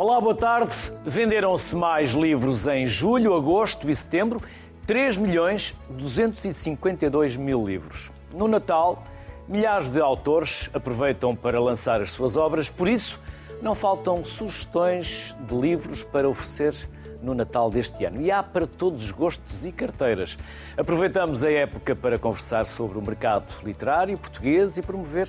[0.00, 0.76] Olá, boa tarde.
[1.04, 4.40] Venderam-se mais livros em julho, agosto e setembro.
[4.86, 8.12] 3 milhões 252 mil livros.
[8.32, 9.02] No Natal,
[9.48, 13.20] milhares de autores aproveitam para lançar as suas obras, por isso
[13.60, 16.76] não faltam sugestões de livros para oferecer
[17.20, 18.20] no Natal deste ano.
[18.20, 20.38] E há para todos os gostos e carteiras.
[20.76, 25.28] Aproveitamos a época para conversar sobre o mercado literário português e promover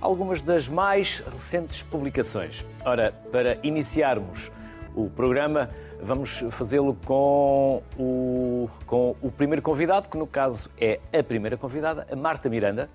[0.00, 2.64] algumas das mais recentes publicações.
[2.84, 4.50] Ora, para iniciarmos
[4.94, 11.22] o programa, vamos fazê-lo com o, com o primeiro convidado, que no caso é a
[11.22, 12.88] primeira convidada, a Marta Miranda.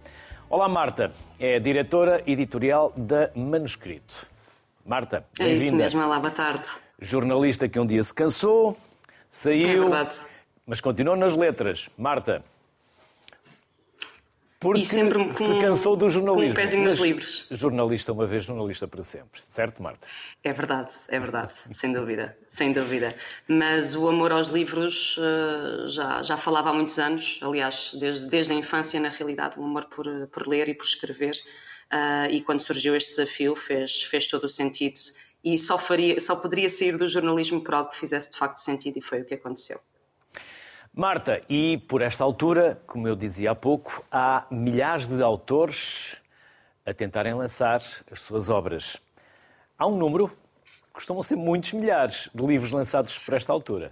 [0.50, 1.12] Olá, Marta.
[1.40, 4.28] É diretora editorial da Manuscrito.
[4.86, 5.64] Marta, bem-vinda.
[5.64, 6.70] É isso mesmo, olá, boa tarde.
[7.00, 8.78] Jornalista que um dia se cansou,
[9.32, 10.10] saiu, é
[10.66, 11.90] mas continuou nas letras.
[11.98, 12.44] Marta,
[14.64, 16.56] porque e sempre com, se cansou do jornalismo.
[16.56, 17.48] Com nos livros.
[17.52, 19.42] Jornalista uma vez, jornalista para sempre.
[19.46, 20.08] Certo, Marta?
[20.42, 23.14] É verdade, é verdade, sem dúvida, sem dúvida.
[23.48, 28.54] Mas o amor aos livros uh, já, já falava há muitos anos, aliás, desde, desde
[28.54, 31.36] a infância, na realidade, o amor por, por ler e por escrever.
[31.92, 34.98] Uh, e quando surgiu este desafio fez, fez todo o sentido
[35.44, 38.98] e só, faria, só poderia sair do jornalismo por algo que fizesse de facto sentido
[38.98, 39.80] e foi o que aconteceu.
[40.96, 46.18] Marta, e por esta altura, como eu dizia há pouco, há milhares de autores
[46.86, 49.02] a tentarem lançar as suas obras.
[49.76, 50.32] Há um número,
[50.92, 53.92] costumam ser muitos milhares de livros lançados por esta altura.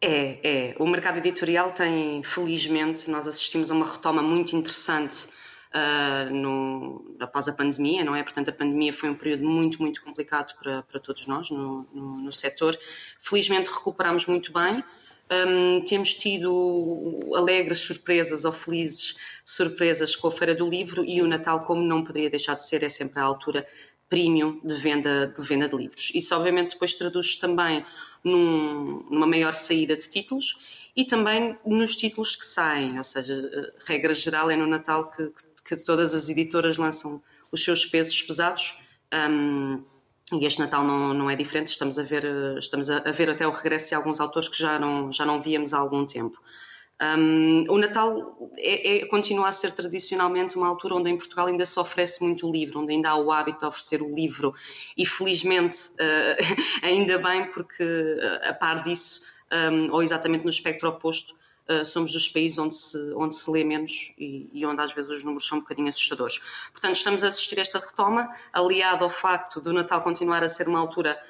[0.00, 0.38] É,
[0.70, 0.74] é.
[0.78, 5.26] O mercado editorial tem, felizmente, nós assistimos a uma retoma muito interessante
[5.74, 8.22] uh, no, após a pandemia, não é?
[8.22, 12.18] Portanto, a pandemia foi um período muito, muito complicado para, para todos nós no, no,
[12.18, 12.78] no setor.
[13.18, 14.84] Felizmente recuperamos muito bem.
[15.32, 21.26] Um, temos tido alegres surpresas ou felizes surpresas com a Feira do Livro e o
[21.26, 23.66] Natal, como não poderia deixar de ser, é sempre a altura
[24.10, 26.12] premium de venda de, venda de livros.
[26.14, 27.82] Isso, obviamente, depois traduz também
[28.22, 34.12] num, numa maior saída de títulos e também nos títulos que saem, ou seja, regra
[34.12, 35.32] geral é no Natal que,
[35.64, 38.78] que todas as editoras lançam os seus pesos pesados.
[39.14, 39.82] Um,
[40.32, 42.24] e este Natal não, não é diferente, estamos a ver,
[42.58, 45.74] estamos a, ver até o regresso de alguns autores que já não, já não víamos
[45.74, 46.40] há algum tempo.
[47.02, 51.66] Um, o Natal é, é, continua a ser tradicionalmente uma altura onde em Portugal ainda
[51.66, 54.54] se oferece muito livro, onde ainda há o hábito de oferecer o livro
[54.96, 59.22] e felizmente uh, ainda bem porque uh, a par disso,
[59.52, 61.34] um, ou exatamente no espectro oposto,
[61.68, 65.10] Uh, somos dos países onde se, onde se lê menos e, e, onde às vezes
[65.10, 66.40] os números são um bocadinho assustadores.
[66.72, 70.68] Portanto, estamos a assistir a esta retoma, aliado ao facto do Natal continuar a ser
[70.68, 71.20] uma altura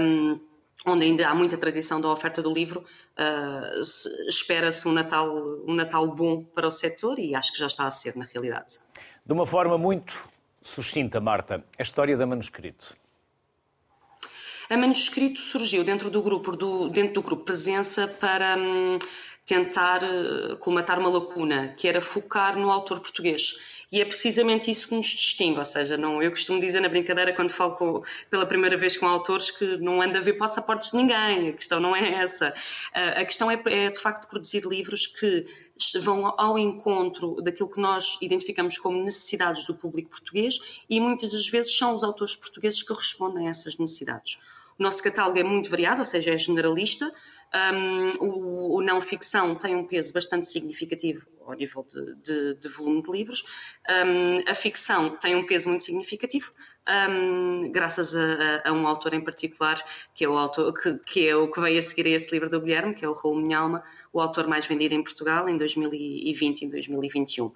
[0.00, 0.40] um,
[0.86, 2.84] onde ainda há muita tradição da oferta do livro,
[3.18, 3.80] uh,
[4.28, 5.28] espera-se um Natal,
[5.66, 8.80] um Natal bom para o setor e acho que já está a ser na realidade.
[9.24, 10.28] De uma forma muito
[10.62, 12.96] sucinta, Marta, a história da manuscrito.
[14.72, 18.56] A manuscrito surgiu dentro do grupo, do, dentro do grupo Presença para.
[18.56, 18.98] Hum,
[19.44, 23.56] tentar uh, colmatar uma lacuna, que era focar no autor português.
[23.90, 27.34] E é precisamente isso que nos distingue, ou seja, não, eu costumo dizer na brincadeira
[27.34, 30.96] quando falo com, pela primeira vez com autores que não anda a ver passaportes de
[30.96, 32.54] ninguém, a questão não é essa.
[32.94, 35.44] Uh, a questão é, é, de facto produzir livros que
[36.00, 41.48] vão ao encontro daquilo que nós identificamos como necessidades do público português e muitas das
[41.48, 44.38] vezes são os autores portugueses que respondem a essas necessidades.
[44.82, 47.12] Nosso catálogo é muito variado, ou seja, é generalista,
[47.54, 52.68] um, o, o, não ficção tem um peso bastante significativo ao nível de, de, de
[52.68, 53.44] volume de livros.
[54.06, 56.50] Um, a ficção tem um peso muito significativo,
[57.10, 59.84] um, graças a, a, um autor em particular,
[60.14, 62.48] que é o autor que, que, é o que veio a seguir a esse livro
[62.48, 65.58] do Guilherme, que é o Raul Minha Alma, o autor mais vendido em Portugal em
[65.58, 67.46] 2020 e 2021.
[67.46, 67.54] Uh,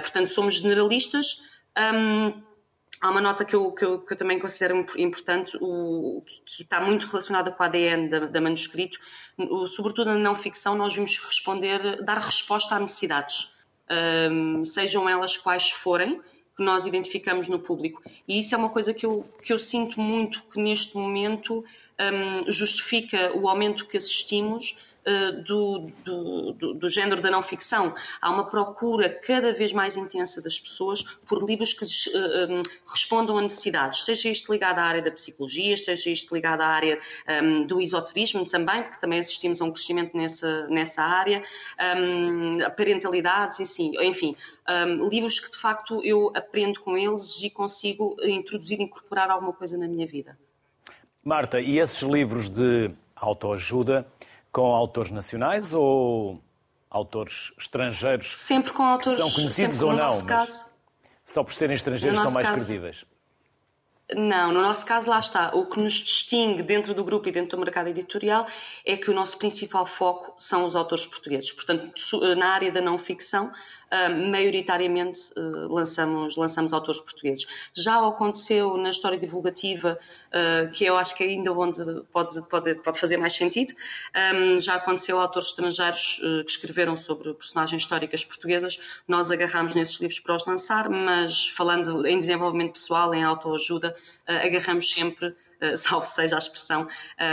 [0.00, 1.42] portanto, somos generalistas.
[1.76, 2.53] Um,
[3.04, 6.80] Há uma nota que eu, que eu, que eu também considero importante, o, que, está
[6.80, 8.98] muito relacionada com o ADN da, da manuscrito,
[9.36, 13.52] o, sobretudo na não ficção, nós vimos responder, dar resposta a necessidades,
[14.32, 16.18] um, sejam elas quais forem,
[16.56, 18.02] que nós identificamos no público.
[18.26, 21.62] E isso é uma coisa que eu, que eu sinto muito que neste momento
[22.00, 24.78] um, justifica o aumento que assistimos
[25.44, 27.94] do, do, do, do, género da não ficção.
[28.20, 32.46] Há uma procura cada vez mais intensa das pessoas por livros que lhes, uh, eh,
[32.50, 36.66] um, respondam a necessidades, seja isto ligado à área da psicologia, seja isto ligado à
[36.66, 36.98] área
[37.42, 41.42] um, do esoterismo também, porque também assistimos a um crescimento nessa, nessa área,
[41.98, 44.34] um, parentalidades, enfim,
[44.68, 49.76] um, livros que de facto eu aprendo com eles e consigo introduzir, incorporar alguma coisa
[49.76, 50.38] na minha vida.
[51.22, 54.06] Marta, e esses livros de autoajuda,
[54.54, 56.40] com autores nacionais ou
[56.88, 58.28] autores estrangeiros?
[58.28, 60.24] Sempre com autores são conhecidos ou não?
[60.24, 60.66] Caso,
[61.26, 63.04] só por serem estrangeiros são mais caso, credíveis?
[64.14, 65.50] Não, no nosso caso, lá está.
[65.54, 68.46] O que nos distingue dentro do grupo e dentro do mercado editorial
[68.86, 71.50] é que o nosso principal foco são os autores portugueses.
[71.50, 71.92] Portanto,
[72.36, 73.50] na área da não ficção,
[73.94, 77.46] uh, maioritariamente uh, lançamos, lançamos autores portugueses.
[77.72, 79.98] Já aconteceu na história divulgativa,
[80.28, 81.82] uh, que eu acho que ainda onde
[82.12, 83.72] pode, pode, pode fazer mais sentido,
[84.34, 90.18] um, já aconteceu autores estrangeiros que escreveram sobre personagens históricas portuguesas, nós agarramos nesses livros
[90.18, 93.94] para os lançar, mas falando em desenvolvimento pessoal, em autoajuda,
[94.26, 95.34] agarramos sempre
[95.76, 96.88] salvo seja a expressão,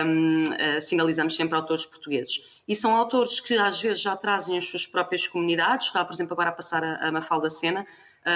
[0.06, 2.62] um, uh, eh, sinalizamos sempre autores portugueses.
[2.68, 6.34] E são autores que às vezes já trazem as suas próprias comunidades, está, por exemplo,
[6.34, 7.86] agora a passar a, Mafalda Sena,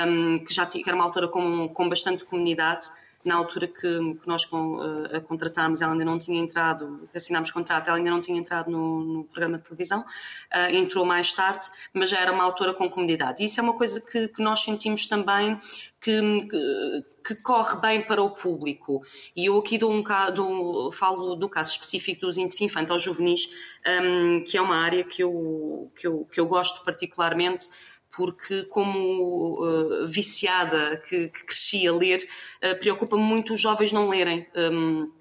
[0.08, 2.88] um, que já que era uma autora com, com bastante comunidade,
[3.26, 7.50] na altura que, que nós com, uh, a contratámos, ela ainda não tinha entrado, assinámos
[7.50, 11.68] contrato, ela ainda não tinha entrado no, no programa de televisão, uh, entrou mais tarde,
[11.92, 13.42] mas já era uma autora com comunidade.
[13.42, 15.60] E isso é uma coisa que, que nós sentimos também
[16.00, 19.02] que, que, que, corre bem para o público.
[19.36, 23.50] E eu aqui dou um, dou, falo do caso específico dos infantil juvenis,
[24.04, 27.70] um, que é uma área que eu, que eu, que eu gosto particularmente
[28.16, 32.28] porque como uh, viciada que, que, cresci a ler,
[32.64, 34.48] uh, preocupa-me muito os jovens não lerem.
[34.56, 35.12] Um,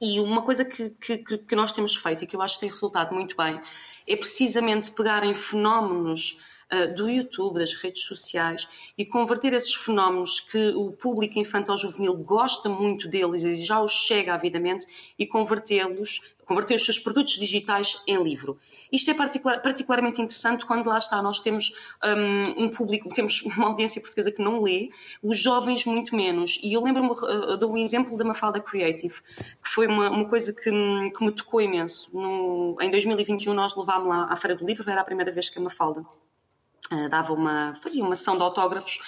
[0.00, 2.70] e uma coisa que, que, que, nós temos feito e que eu acho que tem
[2.70, 3.60] resultado muito bem
[4.06, 6.38] é precisamente pegar em fenómenos
[6.72, 12.16] uh, do YouTube, das redes sociais e converter esses fenómenos que o público infantil juvenil
[12.16, 14.86] gosta muito deles e já os chega avidamente
[15.18, 18.58] e convertê-los, converter os seus produtos digitais em livro.
[18.92, 21.74] Isto é particular, particularmente interessante quando lá está, nós temos
[22.04, 24.90] um, um, público, temos uma audiência portuguesa que não lê,
[25.22, 26.58] os jovens muito menos.
[26.62, 29.14] E eu lembro-me, uh, dou um exemplo da Mafalda Creative,
[29.62, 32.10] que foi uma, uma coisa que, que, me tocou imenso.
[32.12, 35.58] No, em 2021 nós levámos lá à Feira do Livro, era a primeira vez que
[35.58, 39.00] a Mafalda uh, dava uma, fazia uma sessão de autógrafos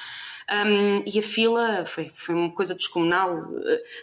[0.48, 3.48] um, e a fila foi, foi, uma coisa descomunal.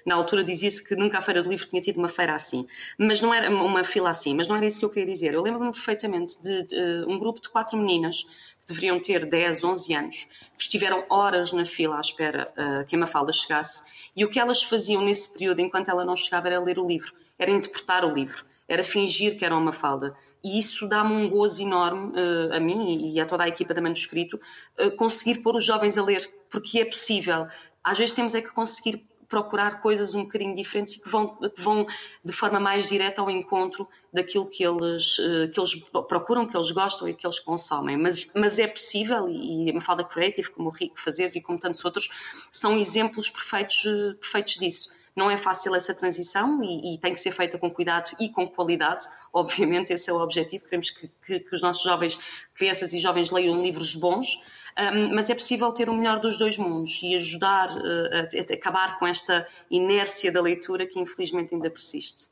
[0.06, 2.68] Na altura dizia-se que nunca a Feira do Livro tinha tido uma feira assim,
[2.98, 5.34] mas não era uma fila assim, mas não era isso que eu queria dizer.
[5.34, 9.94] Eu lembro-me perfeitamente de, de, um grupo de quatro meninas que deveriam ter 10, 11
[9.94, 13.84] anos, que estiveram horas na fila à espera uh, que a Mafalda chegasse,
[14.16, 17.13] e o que elas faziam nesse período, enquanto ela não chegava, era ler o livro,
[17.38, 21.63] era interpretar o livro, era fingir que era uma Mafalda e isso dá-me um gozo
[21.63, 24.39] enorme uh, a mim e a toda a equipa da Manuscrito
[24.77, 27.48] uh, conseguir pôr os jovens a ler, porque é possível.
[27.81, 31.62] Às vezes temos é que conseguir procurar coisas um bocadinho diferentes e que vão, que
[31.62, 31.88] vão
[32.24, 35.75] de forma mais direta ao encontro daquilo que eles, uh, que eles
[36.09, 37.95] procuram, que eles gostam e que eles consomem.
[37.95, 41.83] Mas, mas é possível, e a Mafalda Creative, como o Rico Fazer e como tantos
[41.86, 42.09] outros,
[42.51, 43.81] são exemplos perfeitos,
[44.19, 48.12] perfeitos disso não é fácil essa transição e, e, tem que ser feita com cuidado
[48.19, 49.06] e com qualidade.
[49.31, 50.65] Obviamente, esse é o objetivo.
[50.65, 52.18] Queremos que, que, que os nossos jovens,
[52.56, 54.39] crianças e jovens, leiam livros bons.
[54.75, 57.81] Um, mas é possível ter o melhor dos dois mundos e ajudar uh,
[58.12, 62.27] a, a acabar com esta inércia da leitura que infelizmente ainda persiste.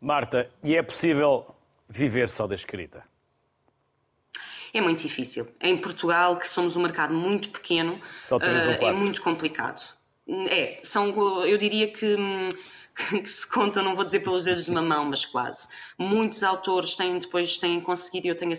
[0.00, 1.54] Marta, e é possível
[1.88, 3.04] viver só da escrita?
[4.74, 5.46] É muito difícil.
[5.60, 8.00] Em Portugal, que somos um mercado muito pequeno,
[8.32, 9.94] uh, é muito complicado.
[10.28, 11.08] É, são,
[11.44, 12.16] eu diria que,
[13.22, 15.68] que se contam, não vou dizer pelos dedos de uma mão, mas quase.
[15.98, 18.54] Muitos autores têm depois têm conseguido, e eu tenho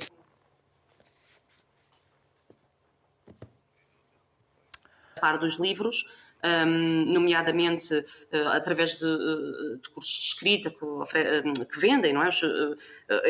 [5.19, 6.03] par dos livros,
[6.43, 12.21] um, nomeadamente uh, através de, uh, de, cursos de escrita que, uh, que vendem, não
[12.23, 12.29] é?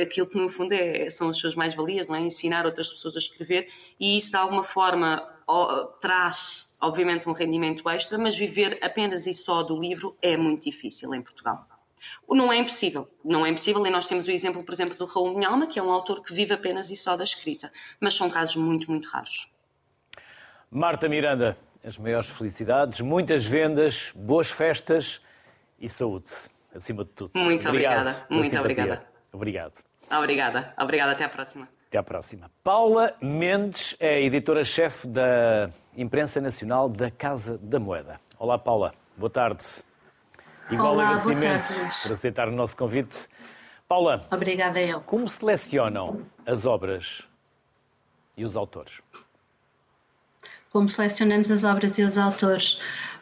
[0.01, 2.21] aquilo que no fundo é, são as suas mais-valias, não é?
[2.21, 3.67] Ensinar outras pessoas a escrever
[3.99, 5.21] e isso de alguma forma
[6.01, 11.13] traz, obviamente, um rendimento extra, mas viver apenas e só do livro é muito difícil
[11.15, 11.65] em Portugal.
[12.29, 15.33] Não é impossível, não é impossível, e nós temos o exemplo, por exemplo, do Raul
[15.33, 18.57] Minhalma, que é um autor que vive apenas e só da escrita, mas são casos
[18.57, 19.47] muito, muito raros.
[20.69, 25.21] Marta Miranda, as maiores felicidades, muitas vendas, boas festas
[25.79, 26.29] e saúde,
[26.75, 27.31] acima de tudo.
[27.35, 29.07] Muito Obrigado obrigada, muito obrigada.
[29.31, 29.83] Obrigado.
[30.11, 31.69] Obrigada, obrigada, até à próxima.
[31.93, 32.49] Até à próxima.
[32.63, 38.19] Paula Mendes é editora-chefe da Imprensa Nacional da Casa da Moeda.
[38.39, 38.95] Olá, Paula.
[39.15, 39.63] Boa tarde.
[40.71, 41.67] Igual Olá, agradecimento
[42.01, 43.27] por aceitar o nosso convite.
[43.87, 44.25] Paula.
[44.31, 45.01] Obrigada, eu.
[45.01, 47.21] Como selecionam as obras
[48.35, 48.99] e os autores?
[50.71, 52.79] Como selecionamos as obras e os autores?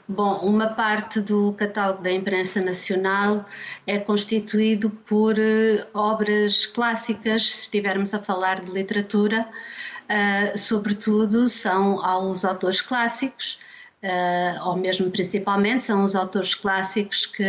[0.08, 3.46] Bom, uma parte do catálogo da imprensa nacional
[3.86, 12.04] é constituído por uh, obras clássicas, se estivermos a falar de literatura, uh, sobretudo são
[12.04, 13.60] aos autores clássicos,
[14.04, 17.44] uh, ou mesmo principalmente são os autores clássicos que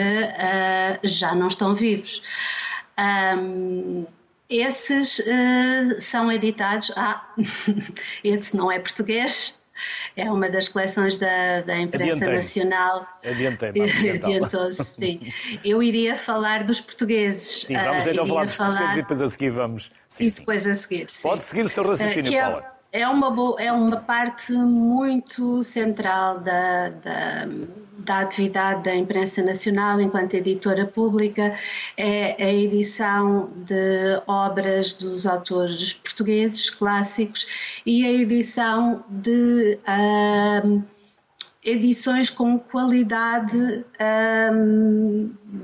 [1.02, 2.22] já não estão vivos.
[3.38, 4.06] Um,
[4.48, 5.20] esses
[5.98, 6.92] são editados.
[6.94, 7.26] Ah,
[8.22, 9.61] esse não é português,
[10.16, 13.06] é uma das coleções da, da imprensa nacional.
[13.24, 15.32] Adiantei-se, sim.
[15.64, 17.62] Eu iria falar dos portugueses.
[17.66, 18.70] Sim, vamos então uh, falar dos falar...
[18.70, 19.90] portugueses e depois a seguir vamos.
[20.08, 20.70] Sim, e depois sim.
[20.70, 21.08] a seguir.
[21.08, 21.22] Sim.
[21.22, 26.90] Pode seguir o seu raciocínio, uh, Paula é uma, é uma parte muito central da,
[26.90, 27.48] da,
[27.98, 31.58] da, atividade da imprensa nacional enquanto editora pública,
[31.96, 39.78] é a edição de obras dos autores portugueses clássicos e a edição de
[41.64, 43.86] edições com qualidade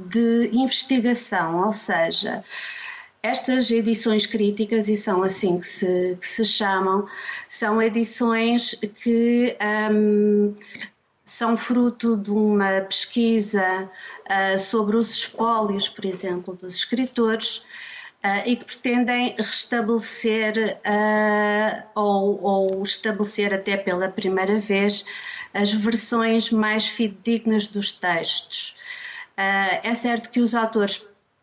[0.09, 2.43] de investigação, ou seja,
[3.23, 7.07] estas edições críticas, e são assim que se, que se chamam,
[7.49, 9.57] são edições que
[9.93, 10.55] um,
[11.29, 13.91] são fruto de uma pesquisa
[14.25, 17.59] uh, sobre os espólios, por exemplo, dos escritores,
[18.25, 25.05] uh, e que pretendem restabelecer uh, ou, ou estabelecer até pela primeira vez
[25.53, 28.77] as versões mais fidedignas dos textos.
[29.37, 30.99] é certo que os autores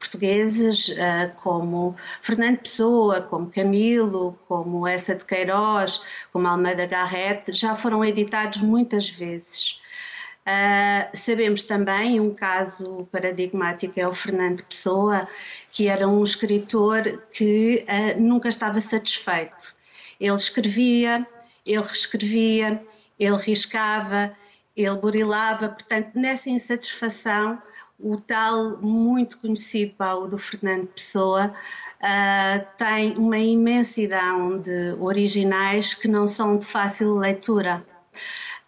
[0.06, 7.76] portugueses uh, como Fernando Pessoa, como Camilo, como Essa de Queiroz, como Almeida Garrett, já
[7.76, 9.82] foram editados muitas vezes.
[10.48, 15.28] Uh, sabemos também um caso paradigmático é o Fernando Pessoa,
[15.72, 19.76] que era um escritor que uh, nunca estava satisfeito.
[20.20, 21.28] Ele escrevia,
[21.66, 22.82] ele reescrevia,
[23.20, 24.38] ele riscava,
[24.78, 27.60] ele burilava, portanto, nessa insatisfação
[28.00, 31.54] o tal muito conhecido do Fernando Pessoa
[32.02, 37.86] uh, tem uma imensidão de originais que não são de fácil leitura.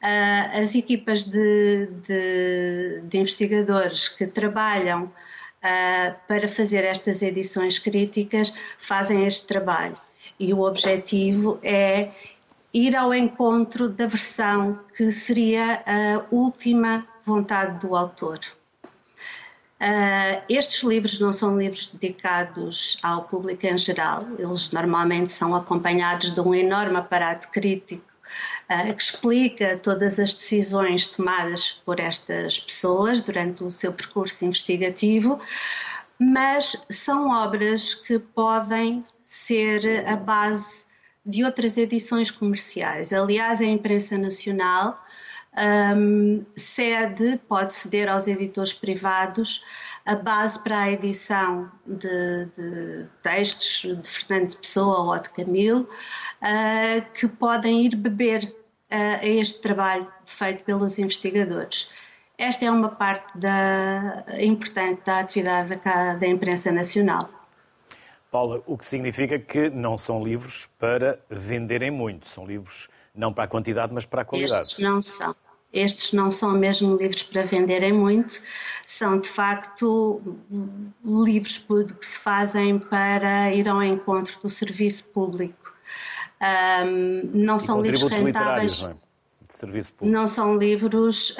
[0.01, 8.53] Uh, as equipas de, de, de, investigadores que trabalham uh, para fazer estas edições críticas
[8.77, 9.98] fazem este trabalho
[10.39, 12.12] e o objetivo é
[12.74, 18.39] ir ao encontro da versão que seria a última vontade do autor.
[19.79, 26.31] Uh, estes livros não são livros dedicados ao público em geral, eles normalmente são acompanhados
[26.31, 28.03] de um enorme aparato crítico
[28.72, 35.39] uh, que explica todas as decisões tomadas por estas pessoas durante o seu percurso investigativo,
[36.17, 40.88] mas são obras que podem ser a base
[41.24, 43.13] de outras edições comerciais.
[43.13, 45.00] Aliás, a imprensa nacional
[45.58, 49.64] um, cede, pode ceder aos editores privados
[50.06, 57.12] a base para a edição de, de textos de Fernando Pessoa ou de Camilo, uh,
[57.14, 61.92] que podem ir beber uh, a este trabalho feito pelos investigadores.
[62.38, 67.30] Esta é uma parte da, importante da atividade da, da imprensa nacional.
[68.32, 73.46] Paula, o que significa que não são livros para venderem muito, são livros não para
[73.46, 74.62] a quantidade, mas para a qualidade.
[74.62, 75.36] Estes não são.
[75.72, 78.42] Estes não são mesmo livros para venderem muito,
[78.86, 80.22] são de facto
[81.04, 85.74] livros que se fazem para ir ao encontro do serviço público.
[86.42, 88.82] Um, não e são livros rentáveis.
[88.82, 88.96] Não, é?
[89.50, 90.18] serviço público.
[90.18, 91.36] não são livros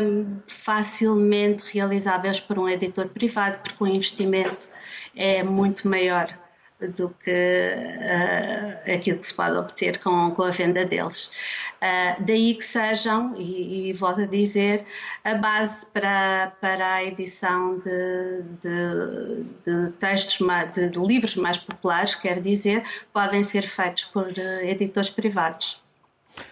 [0.00, 4.68] um, facilmente realizáveis por um editor privado, porque o investimento
[5.14, 6.36] é muito maior
[6.80, 11.30] do que uh, aquilo que se pode obter com, com a venda deles.
[11.78, 14.84] Uh, daí que sejam, e, e, volto a dizer,
[15.22, 20.44] a base para, para a edição de, de, de textos,
[20.74, 25.80] de, de, livros mais populares, quer dizer, podem ser feitos por uh, editores privados.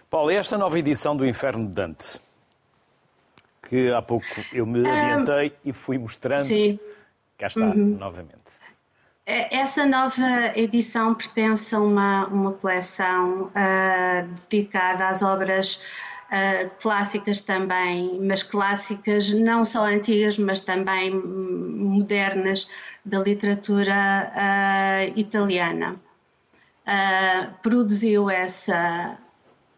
[0.08, 2.20] Paulo, e esta nova edição do Inferno de Dante?
[3.68, 6.46] Que há pouco eu me adiantei um, e fui mostrando.
[6.46, 6.78] Sim.
[7.36, 7.96] Cá está, uhum.
[7.98, 8.65] novamente.
[9.28, 15.82] É, essa nova edição pertence a uma, uma coleção uh, dedicada às obras
[16.30, 22.70] uh, clássicas também, mas clássicas não só antigas, mas também modernas
[23.04, 25.96] da literatura uh, italiana.
[27.62, 29.18] produziu essa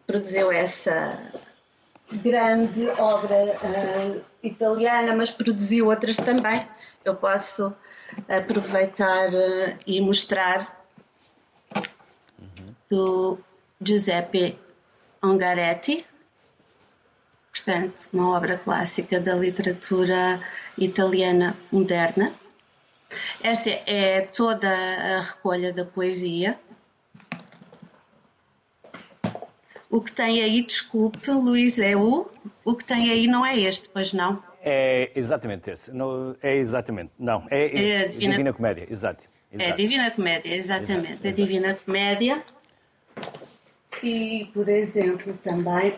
[0.05, 1.19] produziu essa
[2.11, 3.57] grande obra
[4.43, 6.67] italiana, mas produziu outras também.
[7.03, 7.75] Eu posso
[8.27, 10.79] aproveitar eh, e mostrar
[12.89, 13.37] do
[13.81, 14.57] Giuseppe
[15.23, 16.05] Ungaretti,
[17.51, 20.41] portanto, uma obra clássica da literatura
[20.77, 22.33] italiana moderna.
[23.41, 26.59] Esta é toda a recolha da poesia.
[29.89, 32.29] O que tem aí, desculpe, Luís, é o.
[32.63, 34.43] O que tem aí não é este, pois não?
[34.61, 35.91] É exatamente esse.
[35.91, 37.11] Não, é exatamente.
[37.17, 38.31] Não, é, é, é Divina...
[38.31, 38.53] Divina...
[38.53, 39.23] Comédia, exato.
[39.51, 39.71] exato.
[39.71, 41.11] É Divina Comédia, exatamente.
[41.11, 42.43] Exato, a Divina Comédia.
[44.03, 45.93] E, por exemplo, também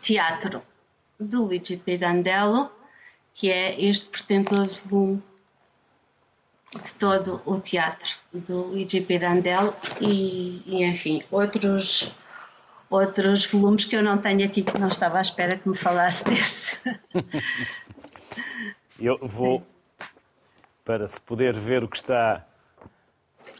[0.00, 0.62] teatro
[1.18, 2.70] do Luigi Pirandello,
[3.34, 5.22] que é este portentoso volume
[6.82, 12.14] de todo o teatro do Luigi Pirandello e, e, enfim, outros,
[12.90, 16.24] outros volumes que eu não tenho aqui, que não estava à espera que me falasse
[16.26, 16.76] desse.
[18.98, 19.64] eu vou,
[20.84, 22.44] para se poder ver o que está...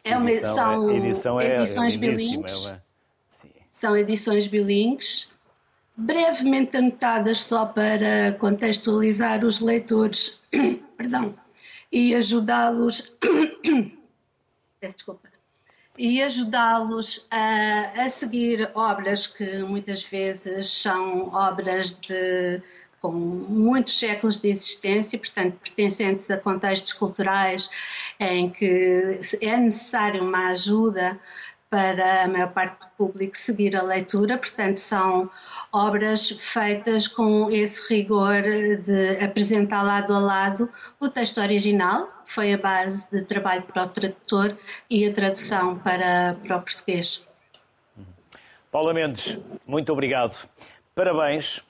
[0.03, 2.67] É uma edição, edição é, edições é bilingues.
[2.67, 2.83] É uma...
[3.71, 5.33] São edições bilingues
[5.97, 10.41] brevemente anotadas só para contextualizar os leitores,
[10.97, 11.35] perdão,
[11.93, 13.13] e ajudá-los,
[14.81, 15.30] desculpa,
[16.01, 22.63] e ajudá-los a, a seguir obras que muitas vezes são obras de
[23.03, 27.69] com muitos séculos de existência, portanto, pertencentes a contextos culturais
[28.19, 31.19] em que é necessário uma ajuda
[31.69, 35.31] para a maior parte público seguir a leitura, portanto, são
[35.73, 40.69] obras feitas com esse rigor de apresentar lado a lado
[41.01, 44.55] o texto original, que foi a base de trabalho para o tradutor,
[44.91, 47.25] e a tradução para, para o português.
[48.71, 50.47] Paula Mendes, muito obrigado.
[50.95, 51.63] Parabéns.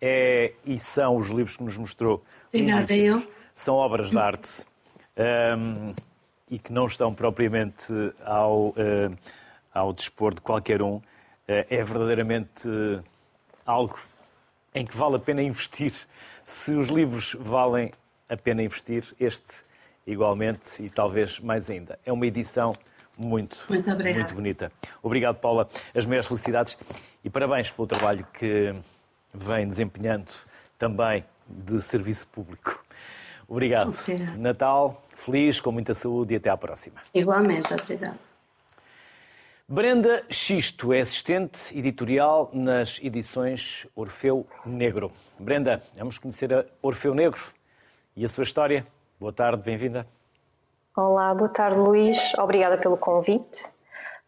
[0.00, 2.24] É, e são os livros que nos mostrou.
[2.48, 3.22] Obrigada, eu.
[3.54, 4.64] São obras de arte
[5.56, 5.94] um,
[6.50, 7.92] e que não estão propriamente
[8.24, 9.16] ao, uh,
[9.74, 10.96] ao dispor de qualquer um.
[10.96, 11.02] Uh,
[11.46, 12.68] é verdadeiramente
[13.66, 13.98] algo
[14.74, 15.92] em que vale a pena investir.
[16.44, 17.92] Se os livros valem
[18.28, 19.64] a pena investir, este
[20.06, 21.98] igualmente e talvez mais ainda.
[22.04, 22.74] É uma edição
[23.16, 24.72] muito, muito, muito bonita.
[25.02, 25.68] Obrigado, Paula.
[25.94, 26.76] As maiores felicidades
[27.22, 28.74] e parabéns pelo trabalho que
[29.32, 30.30] vem desempenhando
[30.78, 32.84] também de serviço público.
[33.46, 33.90] Obrigado.
[33.90, 34.36] Obrigado.
[34.36, 37.00] Natal feliz, com muita saúde e até à próxima.
[37.14, 38.33] Igualmente, obrigado.
[39.66, 45.10] Brenda Xisto é assistente editorial nas edições Orfeu Negro.
[45.40, 47.40] Brenda, vamos conhecer a Orfeu Negro
[48.14, 48.86] e a sua história.
[49.18, 50.06] Boa tarde, bem-vinda.
[50.94, 52.18] Olá, boa tarde, Luís.
[52.38, 53.64] Obrigada pelo convite.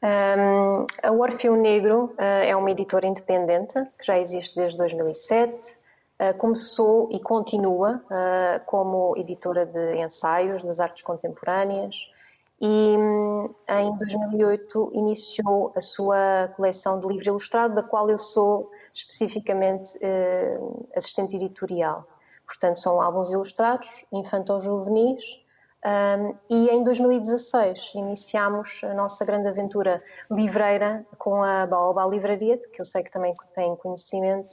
[0.02, 5.76] Um, a Orfeu Negro uh, é uma editora independente que já existe desde 2007.
[6.18, 12.10] Uh, começou e continua uh, como editora de ensaios das artes contemporâneas,
[12.60, 18.70] e hum, em 2008 iniciou a sua coleção de livro ilustrado, da qual eu sou
[18.94, 20.58] especificamente eh,
[20.96, 22.06] assistente editorial.
[22.46, 25.44] Portanto, são álbuns ilustrados, infantil-juvenis,
[25.84, 32.80] um, e em 2016 iniciámos a nossa grande aventura livreira com a Baobá Livraria, que
[32.80, 34.52] eu sei que também tem conhecimento,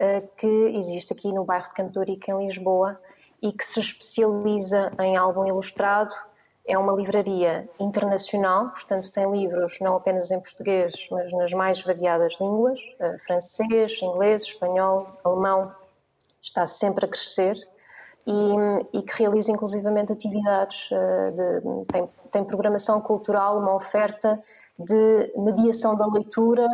[0.00, 3.00] uh, que existe aqui no bairro de Campo Rico, em Lisboa,
[3.40, 6.14] e que se especializa em álbum ilustrado
[6.66, 12.38] é uma livraria internacional, portanto tem livros não apenas em português, mas nas mais variadas
[12.40, 15.72] línguas, eh, francês, inglês, espanhol, alemão,
[16.40, 17.56] está sempre a crescer
[18.26, 24.38] e, e que realiza inclusivamente atividades, eh, de, tem, tem programação cultural, uma oferta
[24.78, 26.66] de mediação da leitura,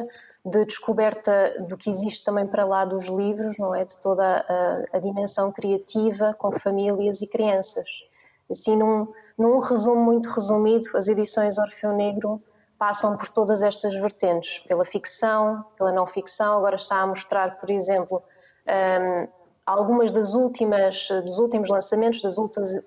[0.44, 3.84] de descoberta do que existe também para lá dos livros, não é?
[3.84, 8.09] De toda a, a dimensão criativa com famílias e crianças.
[8.50, 9.08] Assim, num,
[9.38, 12.42] num resumo muito resumido, as edições Orfeu Negro
[12.78, 16.56] passam por todas estas vertentes, pela ficção, pela não ficção.
[16.56, 18.22] Agora está a mostrar, por exemplo,
[18.66, 19.28] um,
[19.66, 22.36] algumas das últimas, dos últimos lançamentos, das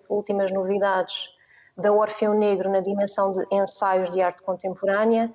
[0.10, 1.30] últimas novidades
[1.78, 5.34] da Orfeu Negro na dimensão de ensaios de arte contemporânea.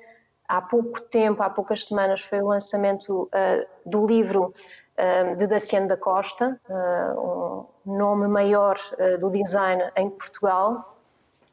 [0.49, 4.55] Há pouco tempo, há poucas semanas, foi o lançamento uh, do livro
[4.97, 8.77] uh, de Daciano da Costa, uh, um nome maior
[9.21, 10.99] do design em Portugal,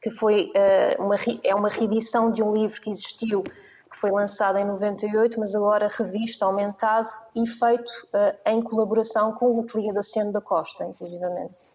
[0.06, 4.56] que foi uh, uma, é uma reedição de um livro que existiu, que foi lançado
[4.60, 10.04] em 98, mas agora revisto, aumentado e feito uh, em colaboração com o Ateliê da
[10.04, 11.74] Ciano da Costa, inclusivamente.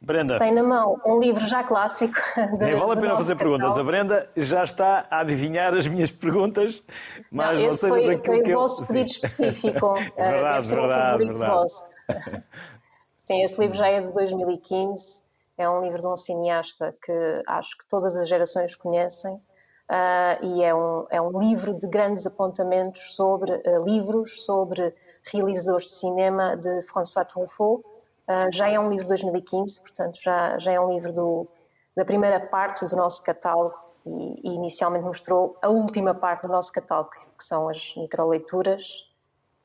[0.00, 0.36] Brenda.
[0.38, 2.14] Tem na mão um livro já clássico.
[2.58, 3.78] De, Nem vale a pena fazer perguntas.
[3.78, 6.82] A Brenda já está a adivinhar as minhas perguntas,
[7.30, 9.14] mas não, seja foi, foi o vosso pedido Sim.
[9.14, 9.94] específico.
[10.18, 11.52] verdade, Deve ser verdade, um favorito verdade.
[11.52, 11.84] vosso.
[13.26, 15.22] Sim, esse livro já é de 2015
[15.60, 20.64] é um livro de um cineasta que acho que todas as gerações conhecem uh, e
[20.64, 24.94] é um, é um livro de grandes apontamentos sobre uh, livros, sobre
[25.30, 27.84] realizadores de cinema de François Truffaut.
[28.26, 31.46] Uh, já é um livro de 2015, portanto já, já é um livro do,
[31.94, 33.74] da primeira parte do nosso catálogo
[34.06, 39.06] e, e, inicialmente mostrou a última parte do nosso catálogo, que são as microleituras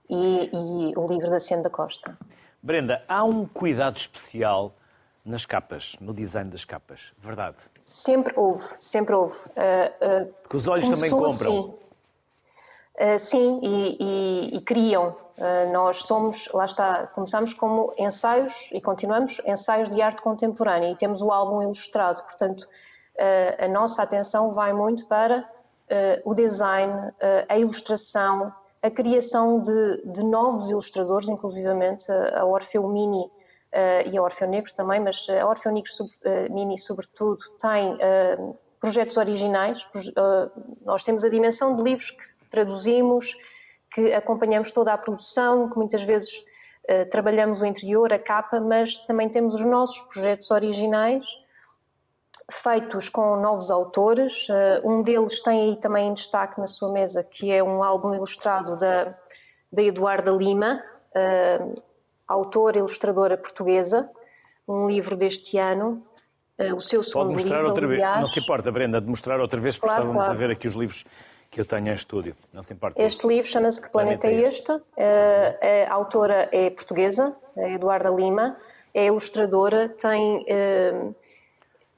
[0.09, 2.17] e, e o livro da Ciano da Costa.
[2.65, 4.73] Brenda, há um cuidado especial
[5.23, 7.57] nas capas, no design das capas, verdade?
[7.85, 9.37] Sempre houve, sempre houve.
[9.49, 11.31] Uh, uh, Porque os olhos também compram.
[11.31, 11.75] Sim,
[12.99, 15.15] uh, sim e, e, e criam.
[15.71, 21.21] nós somos, lá está, começamos como ensaios e continuamos ensaios de arte contemporânea e temos
[21.21, 22.67] o álbum ilustrado, portanto,
[23.59, 25.47] a nossa atenção vai muito para
[26.23, 27.11] o design,
[27.49, 28.51] a ilustração,
[28.85, 33.31] a criação de, de novos ilustradores, inclusivamente a Orfeu Mini uh,
[34.11, 38.55] e a Orfeu Negro também, mas a Orfeu Negro sub, uh, Mini, sobretudo, tem uh,
[38.79, 39.87] projetos originais.
[40.85, 43.35] nós temos a dimensão de livros que traduzimos,
[43.91, 46.45] que acompanhamos toda a produção, que muitas vezes
[47.09, 51.25] trabalhamos o interior, a capa, mas também temos os nossos projetos originais
[52.51, 54.47] feitos com novos autores.
[54.83, 58.77] um deles tem aí também em destaque na sua mesa, que é um álbum ilustrado
[58.77, 59.15] da,
[59.71, 60.81] da Eduarda Lima,
[62.27, 64.09] autora ilustradora portuguesa,
[64.67, 66.03] um livro deste ano,
[66.59, 68.11] uh, o seu segundo Pode mostrar livro, outra aliás.
[68.11, 70.43] vez, não se importa, Brenda, de mostrar outra vez, porque claro, estávamos claro.
[70.43, 71.05] a ver aqui os livros
[71.51, 72.35] que eu tenho em estúdio.
[72.51, 73.01] Não se importa.
[73.01, 74.71] Este livro chama-se Que Planeta, é Este?
[74.71, 74.81] Uh,
[75.87, 78.57] a autora é portuguesa, é Eduarda Lima,
[78.93, 80.45] é ilustradora, tem...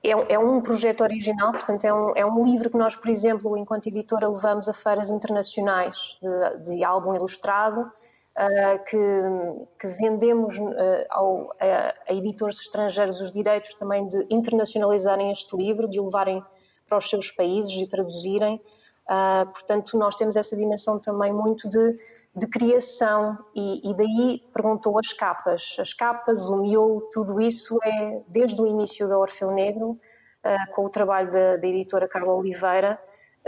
[0.08, 3.58] É, é, um projeto original, portanto, é um, é um, livro que nós, por exemplo,
[3.58, 8.98] enquanto editora, levamos a feiras internacionais de, de álbum ilustrado uh, que,
[9.78, 15.90] que, vendemos uh, ao, a, a, editores estrangeiros os direitos também de internacionalizarem este livro,
[15.90, 16.42] de o levarem
[16.88, 18.62] para os seus países e traduzirem.
[19.10, 21.98] Uh, portanto, nós temos essa dimensão também muito de,
[22.38, 25.76] de criação e, e, daí perguntou as capas.
[25.80, 30.00] As capas, o miolo, tudo isso é desde o início da Orfeu Negro,
[30.74, 32.98] com o trabalho da, da editora Carla Oliveira,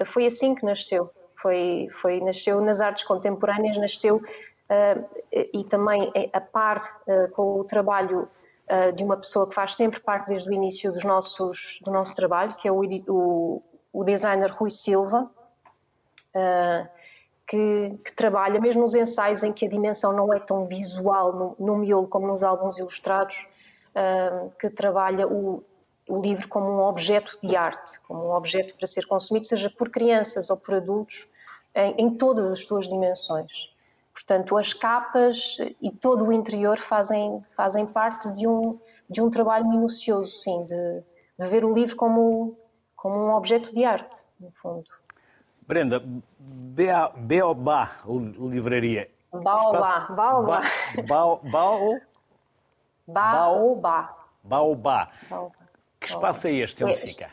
[0.06, 1.10] foi assim que nasceu.
[1.36, 7.64] Foi, foi, nasceu nas artes contemporâneas, nasceu uh, e também a par uh, com o
[7.64, 8.28] trabalho
[8.70, 12.16] uh, de uma pessoa que faz sempre parte desde o início dos nossos, do nosso
[12.16, 15.30] trabalho, que é o, o, o designer Rui Silva,
[17.50, 21.56] que, que, trabalha, mesmo nos ensaios em que a dimensão não é tão visual no,
[21.60, 23.48] no miolo como nos álbuns ilustrados,
[24.60, 25.64] que trabalha o,
[26.08, 29.90] o livro como um objeto de arte, como um objeto para ser consumido, seja por
[29.90, 31.28] crianças ou por adultos,
[31.74, 33.74] em, em todas as suas dimensões.
[34.14, 39.68] Portanto, as capas e todo o interior fazem, fazem parte de um, de um trabalho
[39.68, 41.04] minucioso, sim, de,
[41.40, 42.56] de ver o livro como,
[42.96, 44.99] como um objeto de arte, no fundo.
[45.70, 46.02] Brenda,
[47.16, 47.92] Beobá,
[48.40, 49.08] livraria.
[49.32, 50.62] Baobá, Baobá.
[51.08, 51.42] Bao,
[53.04, 54.16] Baobá.
[54.44, 55.10] Baobá.
[56.00, 57.30] Que espaço é este onde fica?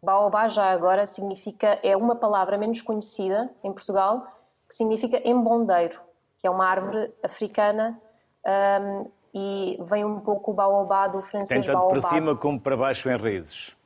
[0.00, 4.28] Baobá já agora significa, é uma palavra menos conhecida em Portugal,
[4.68, 6.00] que significa embondeiro,
[6.38, 8.00] que é uma árvore africana
[8.46, 12.76] um, e vem um pouco o baobá do francês Tem tanto para cima como para
[12.76, 13.76] baixo em raízes.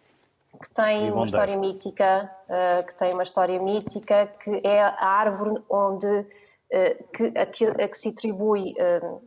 [0.62, 5.60] Que tem uma história mítica, uh, que tem uma história mítica, que é a árvore
[5.68, 9.20] onde uh, que, a, que, a, que, se atribui uh,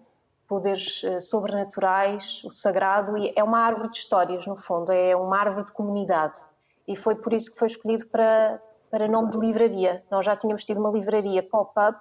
[0.48, 5.65] poderes sobrenaturais, o sagrado, e é uma árvore de histórias, no fundo, é uma árvore
[5.65, 6.39] de comunidade.
[6.88, 10.04] E foi por isso que foi escolhido para, para nome de livraria.
[10.10, 12.00] Nós já tínhamos tido uma livraria pop-up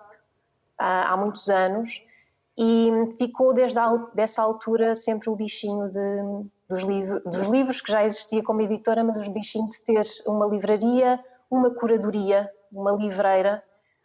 [0.79, 2.03] há, há, muitos anos
[2.57, 6.83] e ficou desde a, dessa altura sempre o bichinho de, dos,
[7.25, 11.71] dos livros, que já existia como editora, mas o bichinho de ter uma livraria, uma
[11.71, 13.63] curadoria, uma livreira,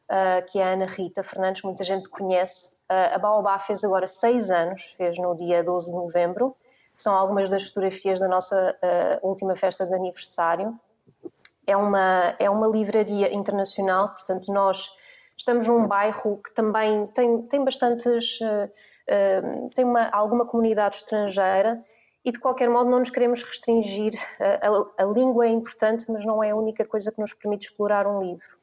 [0.09, 2.71] uh, que é a Ana Rita Fernandes, muita gente conhece.
[2.89, 6.55] Uh, a Baobá fez agora seis anos, fez no dia 12 de novembro.
[6.95, 8.75] São algumas das fotografias da nossa
[9.23, 10.77] uh, última festa de aniversário
[11.65, 14.91] é uma, é uma livraria internacional, portanto, nós
[15.37, 18.39] estamos num bairro que também tem, tem bastantes.
[19.75, 21.81] Tem uma, alguma comunidade estrangeira
[22.23, 24.13] e, de qualquer modo, não nos queremos restringir.
[24.39, 27.69] A, a, a, língua é importante, mas não é a única coisa que nos permite
[27.69, 28.57] explorar um livro.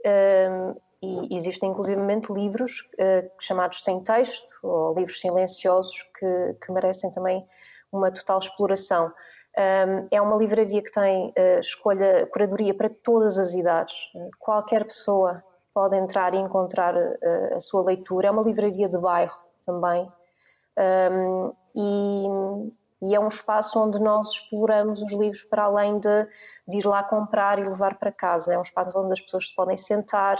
[0.00, 2.88] Uh, e existem, inclusivamente, livros
[3.38, 7.46] chamados sem texto ou livros silenciosos que, que merecem também
[7.92, 9.12] uma total exploração.
[9.56, 14.12] Um, é uma livraria que tem uh, escolha, curadoria para todas as idades.
[14.38, 15.42] Qualquer pessoa
[15.72, 18.28] pode entrar e encontrar uh, a sua leitura.
[18.28, 20.12] É uma livraria de bairro também.
[20.78, 22.26] Um, e,
[23.02, 26.28] e, é um espaço onde nós exploramos os livros para além de,
[26.66, 28.54] de, ir lá comprar e levar para casa.
[28.54, 30.36] É um espaço onde as pessoas se podem sentar,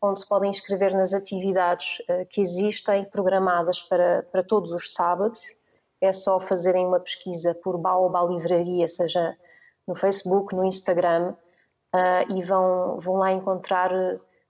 [0.00, 5.40] onde se podem inscrever nas atividades uh, que existem programadas para, para todos os sábados
[6.00, 9.36] é só fazerem uma pesquisa por Baobá Livraria, seja
[9.86, 11.34] no Facebook, no Instagram,
[11.94, 13.90] uh, e vão, vão lá encontrar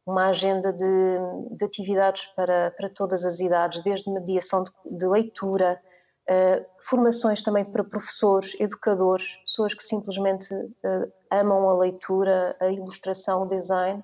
[0.05, 1.19] uma agenda de,
[1.53, 5.81] de atividades para, para todas as idades, desde mediação de, de leitura,
[6.29, 13.43] Uh, formações também para professores, educadores, pessoas que simplesmente uh, amam a leitura, a ilustração,
[13.43, 14.03] o design.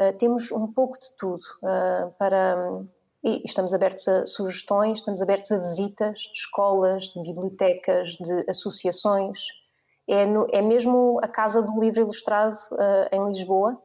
[0.00, 1.42] Uh, temos um pouco de tudo
[2.16, 2.84] para.
[3.24, 9.40] E estamos abertos a sugestões, estamos abertos a visitas de escolas, de bibliotecas, de associações.
[10.06, 12.56] É, no, é mesmo a Casa do Livro Ilustrado
[13.10, 13.76] em Lisboa,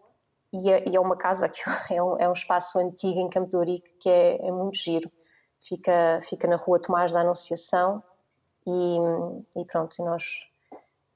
[0.54, 1.50] e é, e é, uma casa,
[1.90, 5.12] é um, é um espaço antigo em Campo de Ourique que é, é muito giro
[5.63, 8.04] fica, fica na rua Tomás da Anunciação
[8.67, 10.47] e, e pronto, e nós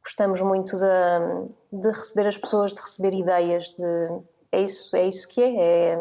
[0.04, 5.28] gostamos muito de, de, receber as pessoas, de receber ideias, de, é, isso, é isso
[5.28, 5.98] que é, é,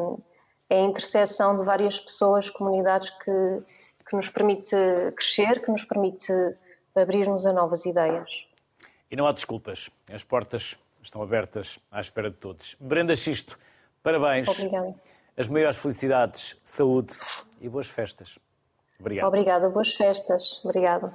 [0.71, 3.63] é a interseção de várias pessoas, comunidades que,
[4.09, 4.77] que nos permite
[5.17, 6.33] crescer, que nos permite
[6.95, 8.47] abrir-nos a novas ideias.
[9.11, 12.77] E não há desculpas, as portas estão abertas à espera de todos.
[12.81, 13.59] Brenda Xisto,
[14.03, 14.49] parabéns.
[14.49, 14.95] Obrigada.
[15.39, 17.13] As maiores felicidades, saúde
[17.61, 18.39] e boas festas.
[18.99, 19.29] Obrigado.
[19.29, 20.65] Obrigada, boas festas.
[20.65, 21.13] Obrigada.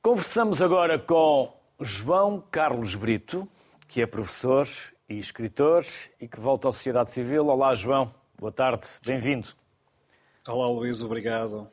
[0.00, 3.46] Conversamos agora com João Carlos Brito,
[3.86, 4.66] que é professor
[5.06, 5.84] e escritor
[6.18, 7.48] e que volta à sociedade civil.
[7.48, 8.14] Olá, João.
[8.38, 8.86] Boa tarde.
[9.04, 9.48] Bem-vindo.
[10.48, 11.02] Olá, Luís.
[11.02, 11.68] Obrigado.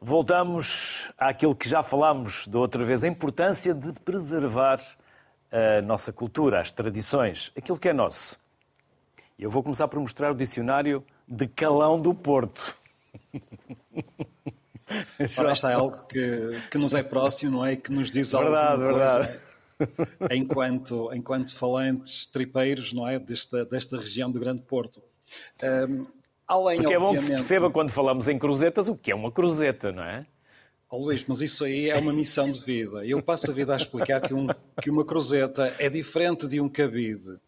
[0.00, 4.80] Voltamos àquilo que já falámos da outra vez, a importância de preservar
[5.52, 8.40] a nossa cultura, as tradições, aquilo que é nosso.
[9.40, 12.76] Eu vou começar por mostrar o dicionário de Calão do Porto.
[15.38, 17.74] Ora, está é algo que, que nos é próximo, não é?
[17.74, 19.28] Que nos diz verdade, alguma verdade.
[19.28, 19.50] coisa.
[20.30, 23.18] Enquanto, enquanto falantes tripeiros, não é?
[23.18, 25.00] Desta, desta região do Grande Porto.
[25.62, 26.04] Um,
[26.46, 29.32] além, Porque é bom que se perceba quando falamos em cruzetas o que é uma
[29.32, 30.26] cruzeta, não é?
[30.90, 33.06] Oh, Luís, mas isso aí é uma missão de vida.
[33.06, 34.48] Eu passo a vida a explicar que, um,
[34.82, 37.40] que uma cruzeta é diferente de um cabide.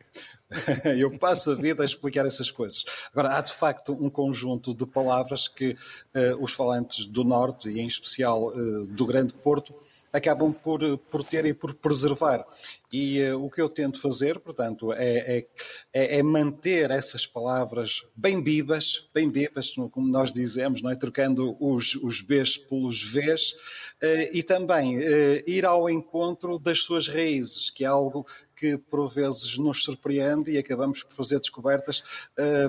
[0.99, 2.85] Eu passo a vida a explicar essas coisas.
[3.13, 7.81] Agora, há de facto um conjunto de palavras que uh, os falantes do Norte, e
[7.81, 9.75] em especial uh, do Grande Porto,
[10.13, 12.45] acabam por, por ter e por preservar.
[12.93, 15.47] E uh, o que eu tento fazer, portanto, é, é,
[15.93, 20.97] é, é, manter essas palavras bem vivas, bem vivas, como nós dizemos, não é?
[20.97, 27.09] trocando os, os Bs pelos Vs, uh, e também uh, ir ao encontro das suas
[27.09, 28.27] raízes, que é algo
[28.63, 32.05] que por vezes nos surpreende e acabamos por fazer descobertas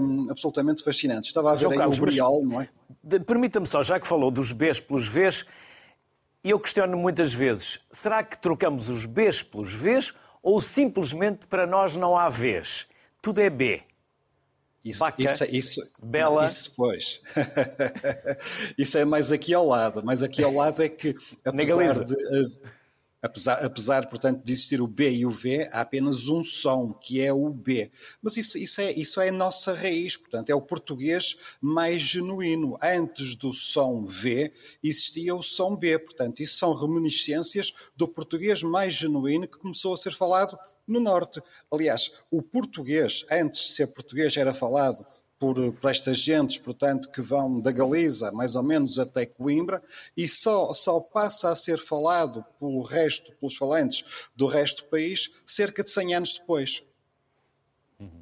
[0.01, 1.29] um, absolutamente fascinantes.
[1.29, 2.69] Estava a ver aí Carlos, o Briol, não é?
[3.19, 5.45] Permita-me só, já que falou dos Bs pelos Vs,
[6.43, 11.95] eu questiono muitas vezes: será que trocamos os Bs pelos Vs ou simplesmente para nós
[11.95, 12.87] não há Vs?
[13.21, 13.83] Tudo é B.
[14.83, 16.45] Isso, Baca, isso, isso, Bela.
[16.47, 17.21] Isso, pois.
[18.79, 20.01] isso é mais aqui ao lado.
[20.03, 22.15] Mas aqui ao lado é que, apesar de,
[23.23, 27.21] Apesar, apesar, portanto, de existir o B e o V, há apenas um som, que
[27.21, 27.89] é o B.
[28.21, 32.77] Mas isso, isso, é, isso é a nossa raiz, portanto, é o português mais genuíno.
[32.83, 34.51] Antes do som V,
[34.83, 39.97] existia o som B, portanto, isso são reminiscências do português mais genuíno que começou a
[39.97, 41.41] ser falado no Norte.
[41.71, 45.05] Aliás, o português, antes de ser português, era falado
[45.43, 49.83] por, por estas gentes, portanto, que vão da Galiza mais ou menos até Coimbra,
[50.15, 55.29] e só, só passa a ser falado pelo resto, pelos falantes do resto do país,
[55.45, 56.81] cerca de 100 anos depois.
[57.99, 58.21] Uhum.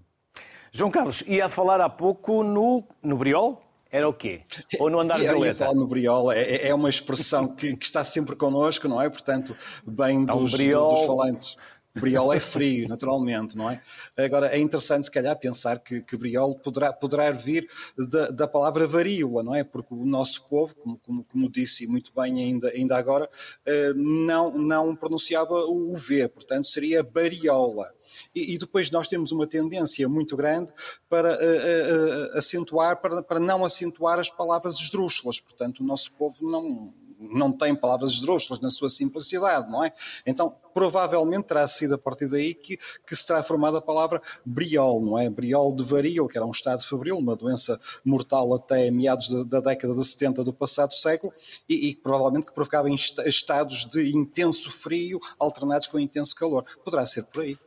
[0.72, 3.62] João Carlos, ia falar há pouco no, no Briol?
[3.92, 4.42] Era o quê?
[4.80, 5.72] Ou no andar violeta?
[5.74, 9.10] No briol, é, é uma expressão que, que, está sempre connosco, não é?
[9.10, 9.56] Portanto,
[9.86, 11.58] bem dos, briol, dos falantes.
[11.94, 13.82] Briol é frio, naturalmente, não é?
[14.18, 17.68] Agora, é interessante, se calhar, pensar que, que Briol poderá, poderá vir
[18.10, 19.64] da, da, palavra varíola, não é?
[19.64, 23.30] Porque o nosso povo, como, como, como disse muito bem ainda, ainda agora,
[23.66, 27.88] eh, não, não pronunciava o V, portanto, seria bariola.
[28.34, 30.72] E, e, depois nós temos uma tendência muito grande
[31.10, 35.40] para uh, uh, acentuar, para, para não acentuar as palavras esdrúxulas.
[35.40, 39.94] Portanto, o nosso povo não, não tem palavras esdrúxulas na sua simplicidade, não é?
[40.26, 45.02] Então, provavelmente terá sido a partir daí que, que se terá formado a palavra briol,
[45.02, 45.30] não é?
[45.30, 49.60] Briol de varil, que era um estado febril, uma doença mortal até meados de, da
[49.60, 51.34] década de 70 do passado século
[51.70, 52.90] e, e provavelmente que provocava
[53.26, 56.66] estados de intenso frio alternados com intenso calor.
[56.84, 57.58] Poderá ser por aí.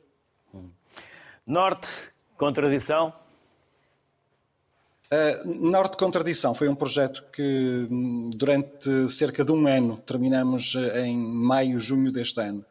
[1.47, 1.89] Norte,
[2.37, 3.24] contradição?
[5.15, 11.07] Uh, Norte Contradição foi um projeto que hum, durante cerca de um ano terminamos eh,
[11.07, 12.65] em maio, junho deste ano.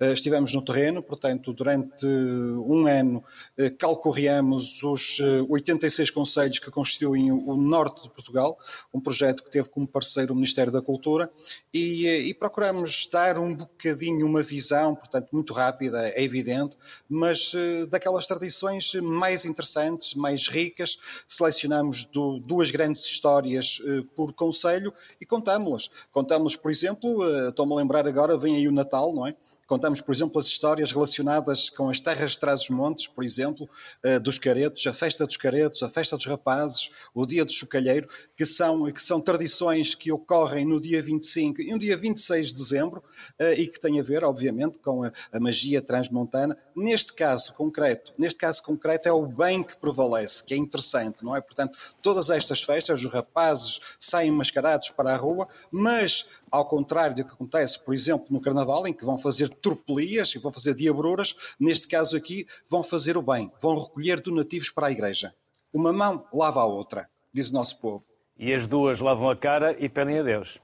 [0.00, 3.24] Uh, estivemos no terreno, portanto, durante um ano
[3.58, 8.56] uh, calcorreamos os 86 conselhos que constituem o norte de Portugal,
[8.94, 11.28] um projeto que teve como parceiro o Ministério da Cultura
[11.74, 16.76] e, e procuramos dar um bocadinho uma visão, portanto, muito rápida, é evidente,
[17.08, 17.52] mas
[17.90, 24.92] daquelas tradições mais interessantes, mais ricas, selecionamos selecionamos do, duas grandes histórias uh, por conselho
[25.20, 25.90] e contamos-las.
[26.12, 29.34] Contamos, por exemplo, uh, estou-me a lembrar agora, vem aí o Natal, não é?
[29.68, 33.68] Contamos, por exemplo, as histórias relacionadas com as terras de trás-os-montes, por exemplo,
[34.02, 38.08] eh, dos caretos, a festa dos caretos, a festa dos rapazes, o dia do chocalheiro,
[38.34, 42.54] que são, que são tradições que ocorrem no dia 25 e no dia 26 de
[42.54, 43.04] dezembro
[43.38, 46.56] eh, e que têm a ver, obviamente, com a, a magia transmontana.
[46.74, 51.36] Neste caso concreto, neste caso concreto é o bem que prevalece, que é interessante, não
[51.36, 51.42] é?
[51.42, 57.24] Portanto, todas estas festas, os rapazes saem mascarados para a rua, mas ao contrário do
[57.24, 61.34] que acontece, por exemplo, no Carnaval, em que vão fazer tropelias e vão fazer diabruras,
[61.58, 65.34] neste caso aqui vão fazer o bem, vão recolher donativos para a igreja.
[65.72, 68.04] Uma mão lava a outra, diz o nosso povo.
[68.38, 70.58] E as duas lavam a cara e pedem a Deus.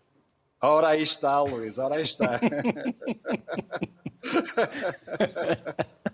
[0.61, 2.41] Ora aí está, Luís, ora aí está.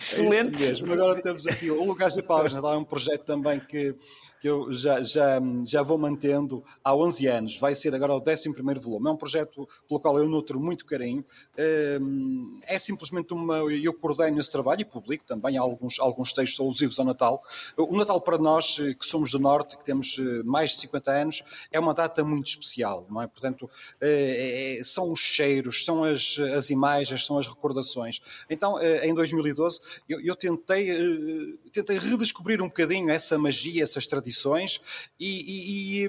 [0.00, 0.62] Excelente.
[0.62, 0.92] É mesmo.
[0.92, 3.94] Agora temos aqui o Lugar de Palavras, é um projeto também que
[4.40, 7.56] que eu já, já, já vou mantendo há 11 anos.
[7.58, 8.50] Vai ser agora o 11
[8.80, 9.08] volume.
[9.08, 11.24] É um projeto pelo qual eu nutro muito carinho.
[12.00, 13.56] Hum, é simplesmente uma.
[13.58, 17.42] Eu coordeno esse trabalho e publico também alguns, alguns textos alusivos ao Natal.
[17.76, 21.44] O Natal, para nós, que somos do Norte, que temos eh, mais de 50 anos,
[21.70, 23.26] é uma data muito especial, não é?
[23.26, 23.68] Portanto,
[24.00, 28.20] é, é, são os cheiros, são as, as imagens, são as recordações.
[28.48, 30.90] Então, em 2012, eu, eu tentei,
[31.70, 34.80] tentei redescobrir um bocadinho essa magia, essas tradições
[35.18, 36.08] e, e,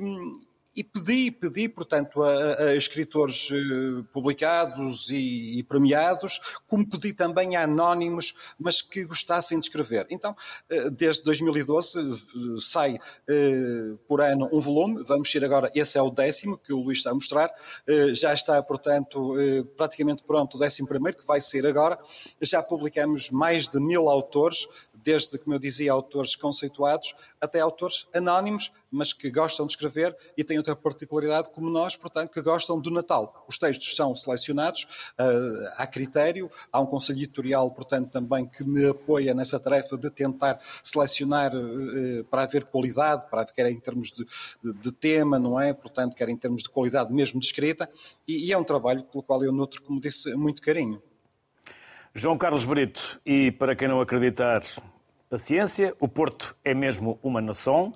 [0.76, 7.56] e pedi, pedi, portanto, a, a escritores eh, publicados e, e, premiados, como pedi também
[7.56, 10.08] a anónimos, mas que gostassem de escrever.
[10.10, 10.36] Então,
[10.70, 12.14] eh, desde 2012 eh,
[12.60, 13.00] sai
[14.08, 17.12] por ano um volume, vamos ir agora, esse é o décimo que o Luís está
[17.12, 17.50] a mostrar,
[18.14, 19.36] já está, portanto,
[19.78, 21.98] praticamente pronto o décimo primeiro, que vai ser agora,
[22.42, 24.68] já publicamos mais de mil autores,
[25.04, 30.44] desde, como eu dizia, autores conceituados até autores anónimos, mas que gostam de escrever e
[30.44, 33.46] têm outra particularidade, como nós, portanto, que gostam do Natal.
[33.48, 34.84] Os textos são selecionados,
[35.20, 40.10] uh, há critério, há um conselho editorial, portanto, também que me apoia nessa tarefa de
[40.12, 44.26] tentar selecionar uh, para haver qualidade, para haver, quer em termos de,
[44.64, 45.74] de, de, tema, não é?
[45.74, 47.90] Portanto, quer em termos de qualidade mesmo de escrita,
[48.28, 51.02] e, e é um trabalho pelo qual eu nutro, como disse, muito carinho.
[52.14, 54.62] João Carlos Brito, e para quem não acreditar,
[55.30, 57.94] paciência, o Porto é mesmo uma nação.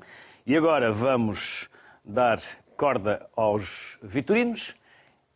[0.47, 1.69] E agora vamos
[2.03, 2.41] dar
[2.77, 4.73] corda aos vitorinos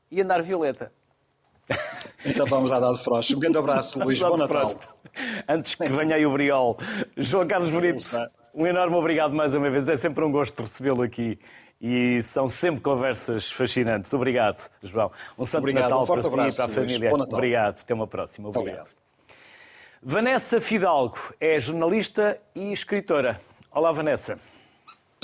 [0.09, 0.93] e andar violeta.
[2.25, 3.35] Então vamos lá dar de froche.
[3.35, 4.19] Um grande abraço, Luís.
[4.19, 4.73] Bom Natal.
[5.47, 6.77] Antes que venha aí o Briol.
[7.17, 8.01] João Carlos Brito,
[8.59, 9.87] um enorme obrigado mais uma vez.
[9.87, 11.39] É sempre um gosto recebê-lo aqui
[11.79, 14.13] e são sempre conversas fascinantes.
[14.13, 15.09] Obrigado, João.
[15.37, 15.83] Um santo obrigado.
[15.83, 17.13] Natal um para si e para a família.
[17.13, 17.79] Obrigado.
[17.79, 18.49] Até uma próxima.
[18.49, 18.81] Obrigado.
[18.81, 18.99] obrigado.
[20.03, 23.39] Vanessa Fidalgo é jornalista e escritora.
[23.71, 24.37] Olá, Vanessa.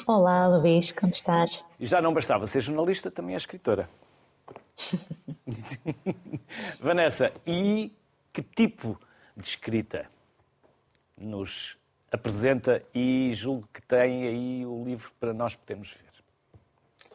[0.07, 1.65] Olá, Luís, como estás?
[1.77, 3.89] Já não bastava ser jornalista, também é escritora.
[6.79, 7.91] Vanessa, e
[8.31, 8.97] que tipo
[9.35, 10.09] de escrita
[11.17, 11.77] nos
[12.15, 16.05] apresenta e julgo que tem aí o livro para nós podermos ver?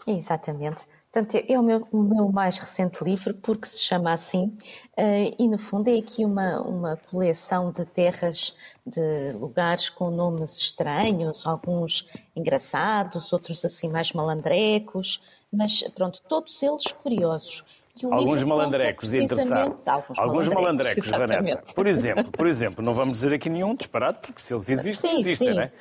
[0.06, 0.86] Exatamente.
[1.12, 4.56] Portanto, é o meu, o meu mais recente livro, porque se chama assim,
[4.96, 8.54] uh, e no fundo é aqui uma, uma coleção de terras,
[8.86, 15.20] de lugares com nomes estranhos, alguns engraçados, outros assim mais malandrecos,
[15.52, 17.64] mas pronto, todos eles curiosos.
[18.10, 19.86] Alguns malandrecos interessantes.
[19.86, 21.62] Alguns, alguns malandrecos, Vanessa.
[21.74, 25.20] Por exemplo, por exemplo, não vamos dizer aqui nenhum disparate, porque se eles existem, sim,
[25.20, 25.54] existem, sim.
[25.54, 25.72] não é?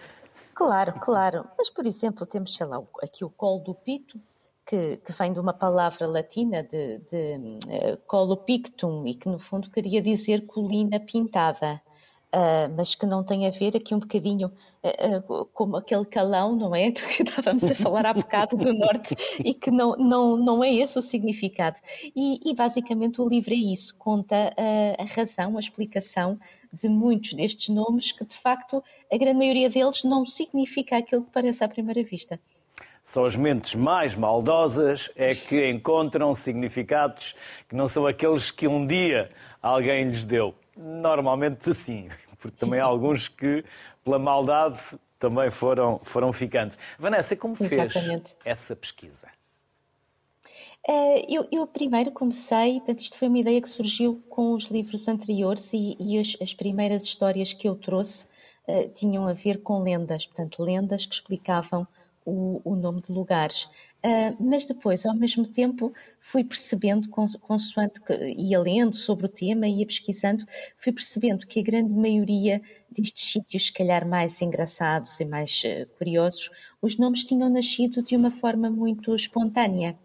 [0.53, 1.45] Claro, claro.
[1.57, 4.19] Mas, por exemplo, temos, sei lá, aqui o colo do pito,
[4.65, 9.39] que, que vem de uma palavra latina de, de uh, colo pictum e que, no
[9.39, 11.81] fundo, queria dizer colina pintada.
[12.31, 14.51] Uh, mas que não tem a ver aqui um bocadinho
[14.83, 16.91] uh, uh, como aquele calão, não é?
[16.93, 20.71] Do que estávamos a falar há bocado do norte e que não, não, não é
[20.71, 21.77] esse o significado.
[22.15, 24.53] E, e basicamente o livro é isso, conta
[24.99, 26.39] a razão, a explicação
[26.71, 31.31] de muitos destes nomes que de facto a grande maioria deles não significa aquilo que
[31.31, 32.39] parece à primeira vista.
[33.03, 37.33] Só as mentes mais maldosas é que encontram significados
[37.67, 39.31] que não são aqueles que um dia
[39.63, 40.53] alguém lhes deu.
[40.81, 42.07] Normalmente sim,
[42.39, 43.65] porque também há alguns que,
[44.01, 44.79] pela maldade,
[45.19, 46.73] também foram, foram ficando.
[46.97, 48.33] Vanessa, como fez Exatamente.
[48.45, 49.27] essa pesquisa?
[50.87, 55.05] Eh, eu, eu, primeiro comecei, portanto, isto foi uma ideia que surgiu com os livros
[55.09, 58.25] anteriores e, e as, as, primeiras histórias que eu trouxe
[58.65, 61.85] uh, tinham a ver com lendas, portanto, lendas que explicavam
[62.25, 63.69] o, o nome de lugares.
[64.01, 67.99] Uh, mas depois, ao mesmo tempo, fui percebendo, consoante
[68.37, 70.45] ia lendo sobre o tema, ia pesquisando,
[70.77, 75.85] fui percebendo que a grande maioria destes sítios, se calhar mais engraçados e mais uh,
[75.97, 76.49] curiosos,
[76.81, 79.97] os nomes tinham nascido de uma forma muito espontânea.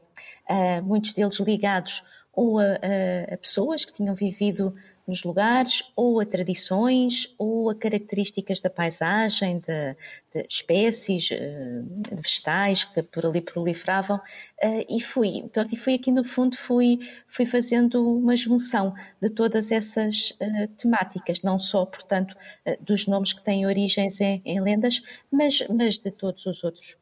[0.49, 4.75] Uh, muitos deles ligados ou a, a, a pessoas que tinham vivido
[5.07, 9.95] nos lugares, ou a tradições, ou a características da paisagem, de,
[10.35, 14.21] de espécies eh, de vegetais que por ali proliferavam,
[14.59, 16.99] eh, e fui, portanto, fui aqui no fundo, fui,
[17.29, 22.37] fui fazendo uma junção de todas essas uh, temáticas, não só, portanto,
[22.81, 26.97] dos nomes que têm origens em, em, lendas, mas, mas de todos os outros.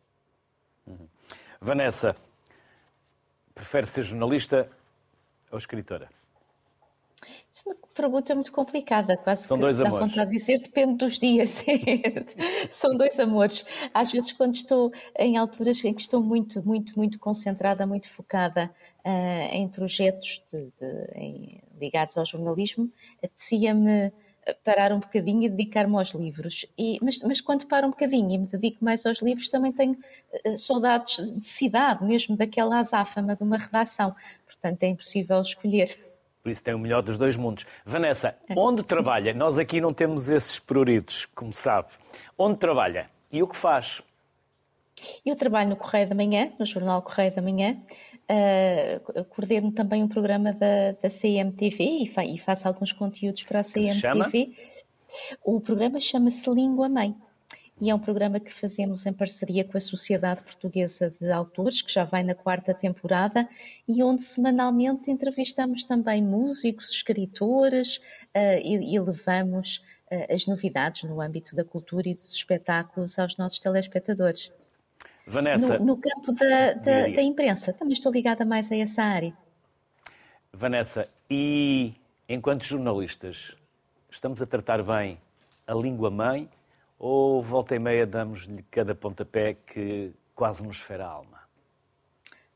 [0.87, 1.07] Uhum.
[1.61, 2.17] Vanessa,
[3.55, 4.69] prefere ser jornalista
[5.51, 6.09] ou escritora?
[7.53, 10.09] Isso é uma pergunta muito complicada, quase São que dois dá amores.
[10.09, 11.63] vontade de dizer, depende dos dias.
[12.71, 13.67] São dois amores.
[13.93, 18.71] Às vezes, quando estou em alturas em que estou muito, muito, muito concentrada, muito focada
[19.05, 22.91] uh, em projetos de, de, em, ligados ao jornalismo,
[23.23, 24.11] apetecia-me
[24.65, 26.65] parar um bocadinho e dedicar-me aos livros.
[26.77, 29.93] E, mas, mas, quando paro um bocadinho e me dedico mais aos livros, também tenho
[29.93, 34.17] uh, saudades de cidade, mesmo daquela azáfama de uma redação.
[34.47, 36.12] Portanto, é impossível escolher.
[36.43, 37.65] Por isso tem o melhor dos dois mundos.
[37.85, 38.55] Vanessa, é.
[38.57, 39.33] onde trabalha?
[39.33, 41.89] Nós aqui não temos esses pruridos, como sabe.
[42.37, 44.03] Onde trabalha e o que faz?
[45.25, 47.77] Eu trabalho no Correio da Manhã, no jornal Correio da Manhã.
[48.29, 53.61] Uh, coordeno também um programa da, da CMTV e, fa e faço alguns conteúdos para
[53.61, 54.53] a CMTV.
[55.45, 57.15] O programa chama-se Língua Mãe
[57.83, 61.93] e é um programa que fazemos em parceria com a Sociedade Portuguesa de Autores, que
[61.93, 63.49] já vai na quarta temporada,
[63.89, 71.21] e onde semanalmente entrevistamos também músicos, escritores uh, e, e, levamos uh, as novidades no
[71.21, 74.53] âmbito da cultura e dos espetáculos aos nossos telespectadores.
[75.27, 75.81] Vanessa.
[75.81, 79.37] No, no campo da, da, da imprensa, também estou ligada mais a essa área.
[80.53, 81.95] Vanessa, e
[82.29, 83.57] enquanto jornalistas,
[84.09, 85.19] estamos a tratar bem
[85.67, 86.49] a língua mãe
[87.03, 91.43] ou volta e meia damos-lhe cada pontapé que quase nos fera a alma?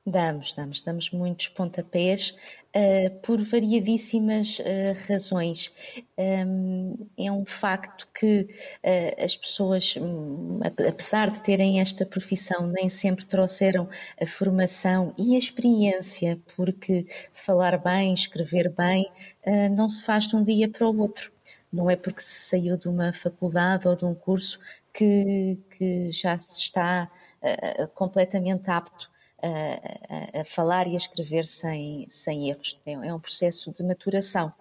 [0.06, 2.30] Damos, damos, damos muitos pontapés
[2.76, 4.62] uh, por variadíssimas uh,
[5.08, 5.74] razões.
[6.16, 8.42] Um, é um facto que
[8.84, 13.88] uh, as pessoas, um, apesar de terem esta profissão, nem sempre trouxeram
[14.22, 19.10] a formação e a experiência, porque falar bem, escrever bem,
[19.76, 21.35] não se faz de um dia para o outro
[21.72, 24.58] não é porque se saiu de uma faculdade ou de um curso
[24.92, 27.10] que, que já se está
[27.42, 29.10] uh, completamente apto
[29.42, 32.80] a, a, falar e a escrever sem, sem erros.
[32.86, 34.52] É, é um processo de maturação.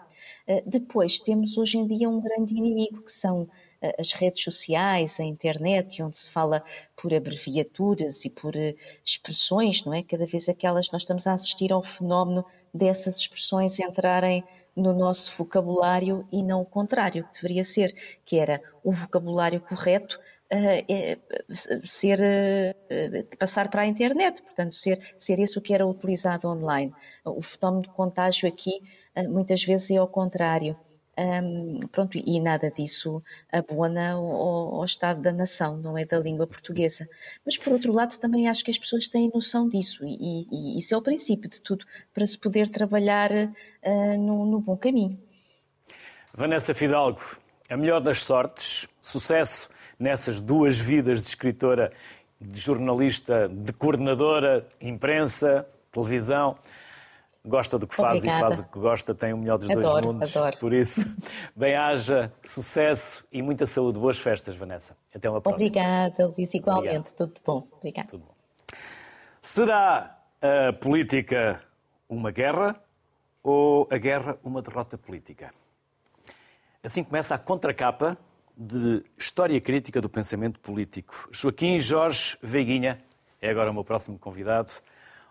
[0.47, 3.47] Uh, depois, temos hoje em dia um grande inimigo, que são
[3.99, 6.63] as redes sociais, a internet, onde se fala
[6.95, 8.53] por abreviaturas e por
[9.03, 10.01] expressões, não é?
[10.01, 12.43] Cada vez aquelas, nós estamos a assistir ao fenómeno
[12.73, 14.43] dessas expressões entrarem
[14.75, 17.93] no nosso vocabulário e não o contrário, que deveria ser,
[18.25, 20.19] que era o vocabulário correto
[20.51, 26.47] uh, ser uh, passar para a internet, portanto ser ser esse o que era utilizado
[26.47, 26.93] online.
[27.23, 28.81] O fenómeno de contágio aqui
[29.29, 30.77] muitas vezes é ao contrário.
[31.17, 36.45] Um, pronto, e nada disso abona ao, ao, estado da nação, não é da língua
[36.45, 37.07] portuguesa.
[37.45, 40.93] Mas, por outro lado, também acho que as pessoas têm noção disso, e, e isso
[40.93, 45.17] é o princípio de tudo, para se poder trabalhar uh, no, no bom caminho.
[46.33, 47.21] Vanessa Fidalgo,
[47.69, 51.93] a melhor das sortes, sucesso nessas duas vidas de escritora,
[52.41, 56.57] de jornalista, de coordenadora, imprensa, televisão
[57.45, 58.37] gosta do que faz Obrigada.
[58.37, 60.35] e faz o que gosta, tem o melhor dos adoro, dois mundos.
[60.35, 60.57] Adoro.
[60.57, 61.05] Por isso,
[61.55, 63.99] bem-haja, sucesso e muita saúde.
[63.99, 64.97] Boas festas, Vanessa.
[65.13, 65.65] Até uma próxima.
[65.65, 66.53] Obrigada, Luís.
[66.53, 66.97] Igualmente.
[66.97, 67.13] Obrigado.
[67.13, 67.67] Tudo bom.
[67.77, 68.09] Obrigada.
[68.09, 68.35] Tudo bom.
[69.41, 71.61] Será a política
[72.09, 72.75] uma guerra
[73.43, 75.53] ou a guerra uma derrota política?
[76.83, 78.17] Assim começa a contracapa
[78.57, 81.27] de História Crítica do Pensamento Político.
[81.31, 83.01] Joaquim Jorge Veiguinha
[83.41, 84.71] é agora o meu próximo convidado.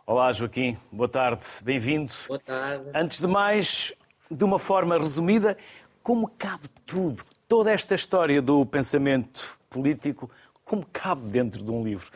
[0.06, 2.12] Olá, Joaquim, boa tarde, bem-vindo.
[2.28, 2.90] Boa tarde.
[2.94, 3.94] Antes de mais,
[4.30, 5.56] de uma forma resumida,
[6.02, 10.30] como cabe tudo, toda esta história do pensamento político,
[10.62, 12.10] como cabe dentro de um livro?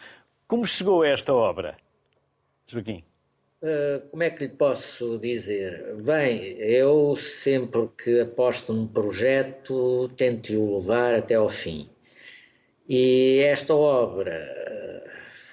[0.46, 1.78] Como chegou a esta obra,
[2.66, 3.02] Joaquim?
[3.62, 5.94] Uh, como é que lhe posso dizer?
[6.02, 11.88] Bem, eu sempre que aposto num projeto tento-o levar até ao fim.
[12.86, 14.67] E esta obra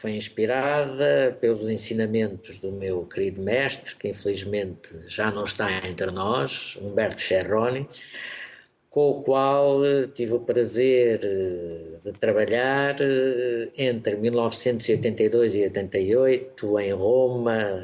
[0.06, 6.78] foi inspirada pelos ensinamentos do meu querido mestre, que infelizmente já não está entre nós,
[6.80, 7.90] Humberto Cerroni,
[8.88, 9.82] com o qual
[10.14, 11.18] tive o prazer
[12.04, 12.98] de trabalhar
[13.76, 17.82] entre 1982 e 88 em Roma,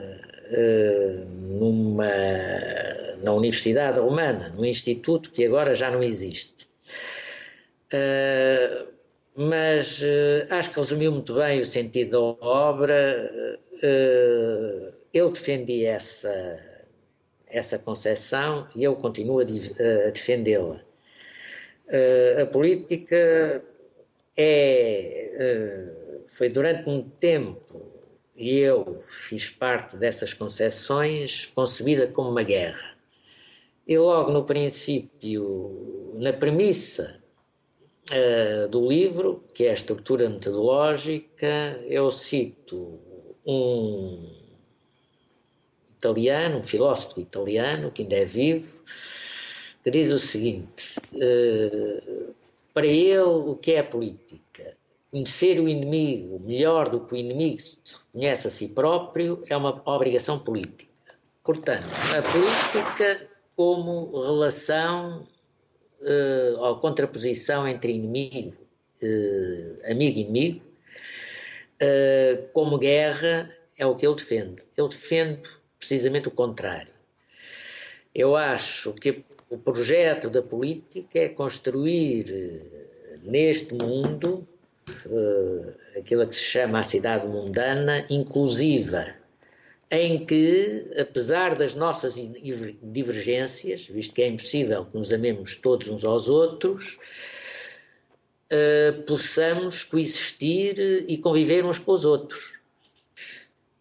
[1.60, 2.06] numa,
[3.24, 6.68] na Universidade Romana, num instituto que agora já não existe.
[9.36, 10.02] Mas
[10.50, 13.58] acho que resumiu muito bem o sentido da obra.
[15.14, 16.60] eu defendi essa,
[17.48, 20.82] essa concepção e eu continuo a, a defendê-la.
[21.88, 23.64] Uh, a política
[24.38, 25.86] é,
[26.28, 27.82] foi durante um tempo,
[28.36, 32.98] e eu fiz parte dessas concepções, concebida como uma guerra.
[33.88, 37.21] E logo no princípio, na premissa
[38.12, 43.00] uh, do livro, que é a estrutura metodológica, eu cito
[43.46, 44.30] um
[45.92, 48.84] italiano, um filósofo italiano, que ainda é vivo,
[49.84, 52.34] que diz o seguinte: uh,
[52.74, 54.76] para ele, o que é política?
[55.12, 59.82] Conhecer o inimigo melhor do que o inimigo se reconhece a si próprio é uma
[59.86, 60.90] obrigação política.
[61.44, 61.86] Portanto,
[62.18, 65.28] a política como relação
[66.02, 68.56] uh, ou contraposição entre inimigo,
[69.02, 70.62] uh, amigo e inimigo,
[71.82, 74.64] uh, como guerra, é o que ele defende.
[74.78, 75.42] Ele defende
[75.78, 76.94] precisamente o contrário.
[78.14, 82.62] Eu acho que o projeto da política é construir
[83.24, 84.48] neste mundo
[85.98, 89.16] aquilo que se chama a cidade mundana inclusiva,
[89.92, 92.16] em que, apesar das nossas
[92.82, 96.98] divergências, visto que é impossível que nos amemos todos uns aos outros,
[98.52, 102.58] uh, possamos coexistir e conviver uns com os outros.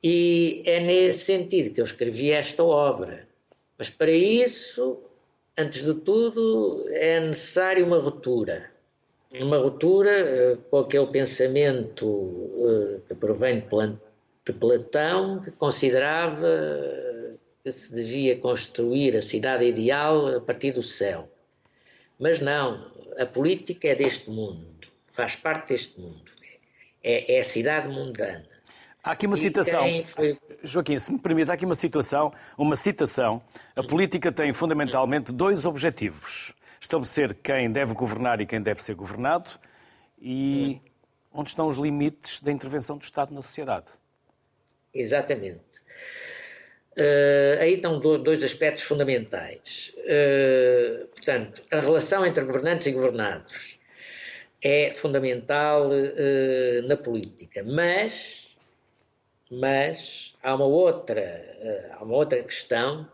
[0.02, 3.28] E é nesse sentido que eu escrevi esta obra.
[3.78, 4.98] Mas para isso
[5.60, 8.70] antes de tudo, é necessária uma ruptura.
[9.34, 13.66] Uma ruptura eh, com aquele pensamento eh, que provém de
[14.52, 16.48] Platão, que considerava
[17.62, 21.28] que se devia construir a cidade ideal a partir do céu.
[22.18, 24.66] Mas não, a política é deste mundo,
[25.12, 26.30] faz parte deste mundo.
[27.02, 28.46] É, é a cidade mundana.
[29.02, 29.82] Há aqui uma e citação.
[30.06, 30.38] Foi...
[30.62, 33.42] Joaquim, se me permite, há aqui uma situação, uma citação.
[33.74, 39.50] A política tem fundamentalmente dois objetivos: estabelecer quem deve governar e quem deve ser governado
[40.20, 40.80] e
[41.32, 43.86] onde estão os limites da intervenção do Estado na sociedade.
[44.92, 45.80] Exatamente.
[46.96, 49.94] Uh, aí estão dois aspectos fundamentais.
[49.98, 53.78] Uh, portanto, a relação entre governantes e governados
[54.62, 58.48] é fundamental uh, na política, mas
[59.52, 63.08] mas há uma outra, há uma outra questão: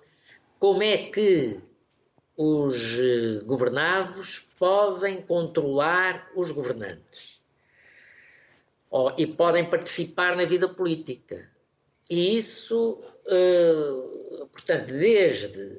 [0.59, 1.59] como é que
[2.37, 2.99] os
[3.45, 7.41] governados podem controlar os governantes
[8.91, 11.49] oh, e podem participar na vida política.
[12.11, 15.77] E isso, uh, portanto, desde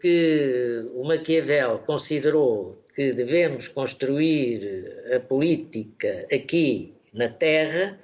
[0.00, 7.98] que o Maquiavel considerou que devemos construir a política aqui na Terra,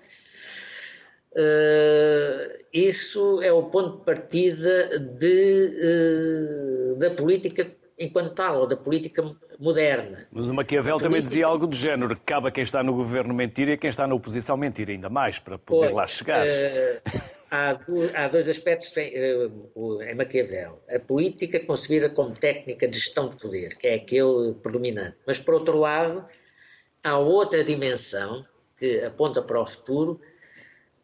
[1.34, 8.76] Uh, isso é o ponto de partida de, uh, da política enquanto tal, ou da
[8.76, 9.20] política
[9.64, 10.28] moderna.
[10.30, 13.32] Mas o Maquiavel também dizia algo do género, que cabe a quem está no governo
[13.32, 16.46] mentir e a quem está na oposição mentir, ainda mais, para poder lá chegar.
[16.46, 17.78] Uh, há,
[18.14, 20.82] há, dois aspectos em Maquiavel.
[20.88, 25.16] A política concebida como técnica de gestão de poder, que é aquele predominante.
[25.26, 26.24] Mas, por outro lado,
[27.02, 28.44] há outra dimensão
[28.76, 30.20] que aponta para o futuro,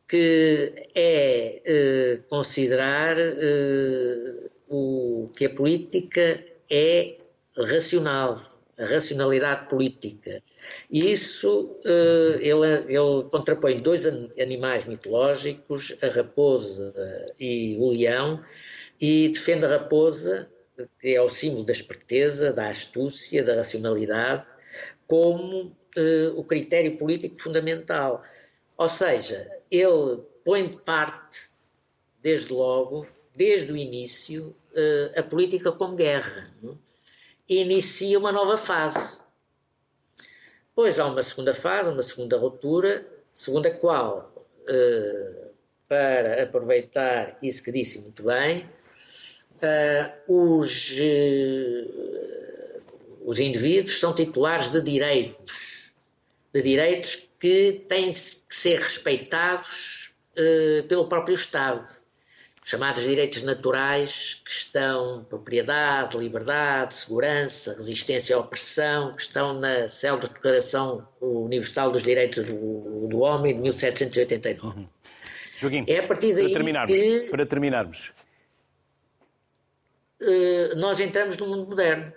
[0.07, 7.20] que é uh, considerar uh, o, que a política é
[7.57, 8.41] racional,
[8.79, 10.43] a racionalidade política.
[10.91, 16.95] E isso uh, ele, ele contrapõe dois animais mitológicos, a raposa
[17.39, 18.43] e o leão,
[19.01, 20.49] e defende a raposa,
[21.01, 24.45] que é o símbolo da esperteza, da astúcia, da racionalidade,
[25.07, 25.77] como
[26.37, 28.23] o critério político fundamental.
[28.77, 31.51] Ou seja, ele põe de parte,
[32.23, 36.53] desde logo, desde o início, eh, a política como guerra.
[36.63, 36.79] Não?
[37.51, 39.21] Inicia uma nova fase.
[40.73, 45.49] Pois há uma segunda fase, uma segunda ruptura, segundo a qual, eh,
[45.89, 48.71] para aproveitar isso que disse muito bem,
[49.61, 50.95] eh, os,
[53.25, 55.93] os indivíduos são titulares de direitos,
[56.53, 60.15] de direitos que têm que ser respeitados
[60.89, 62.00] pelo próprio Estado.
[62.65, 70.29] Chamados direitos naturais, que estão propriedade, liberdade, segurança, resistência à opressão, que estão na célebre
[70.29, 74.81] Declaração Universal dos Direitos do, do Homem de 1789.
[74.81, 74.89] Uhum.
[75.57, 78.13] Joaquim, é a partir daí para terminarmos, que, para terminarmos.
[80.21, 82.13] Uh, nós entramos no mundo moderno,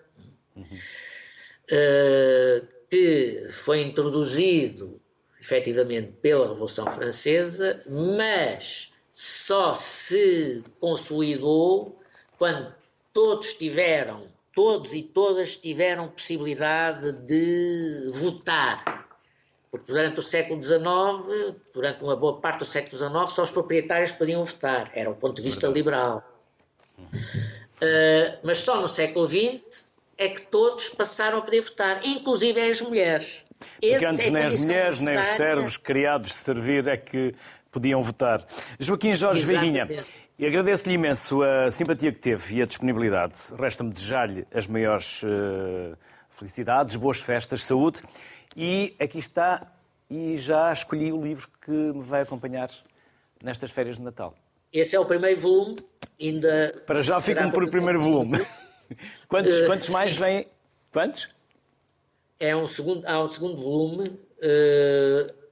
[0.56, 0.64] uhum.
[0.64, 5.02] uh, que foi introduzido
[5.42, 12.00] efetivamente pela Revolução Francesa, mas só se consolidou
[12.40, 12.74] quando
[13.14, 19.08] todos tiveram, todos e todas tiveram possibilidade de votar.
[19.70, 24.12] Porque durante o século XIX, durante uma boa parte do século XIX, só os proprietários
[24.12, 24.92] podiam votar.
[24.96, 25.80] Era o ponto de vista Verdade.
[25.80, 26.24] liberal.
[26.98, 32.82] Uh, mas só no século XX é que todos passaram a poder votar, inclusive as
[32.82, 33.46] mulheres.
[33.80, 37.36] Porque antes é nem as mulheres, nem os servos criados de servir é que
[37.74, 38.46] podiam votar.
[38.80, 39.90] Joaquim Jorge Veguinha,
[40.40, 43.36] agradeço-lhe imenso a simpatia que teve e a disponibilidade.
[43.58, 45.98] Resta-me desejar-lhe as maiores uh,
[46.30, 48.02] felicidades, boas festas, saúde.
[48.56, 49.72] E aqui está,
[50.10, 52.70] e já escolhi o livro que me vai acompanhar
[53.44, 54.36] nestas férias de Natal.
[54.72, 55.78] Esse é o primeiro volume,
[56.20, 56.82] ainda.
[56.86, 58.40] Para já fico por o primeiro volume.
[59.28, 60.48] quantos, uh, quantos mais vêm?
[60.92, 61.30] Quantos?
[62.40, 64.10] É um segundo, há um segundo volume.
[64.40, 65.43] Uh,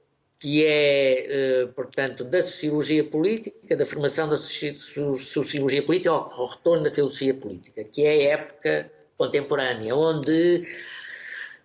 [0.42, 6.90] que é, eh, portanto, da sociologia política, da formação da sociologia política ao retorno da
[6.90, 10.66] filosofia política, que é a época contemporânea, onde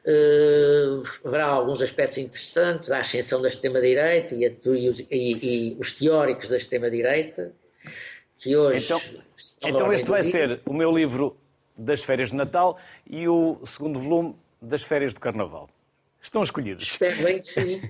[0.06, 6.58] uh, haverá alguns aspectos interessantes, a ascensão da extrema-direita e, e, e, os teóricos da
[6.58, 7.52] extrema-direita,
[8.38, 8.86] que hoje...
[8.86, 9.02] Então,
[9.64, 11.36] então este vai ser o meu livro
[11.76, 12.78] das férias de Natal
[13.10, 15.68] e o segundo volume das férias de Carnaval.
[16.22, 16.84] Estão escolhidos.
[16.84, 17.82] Espero bem que sim.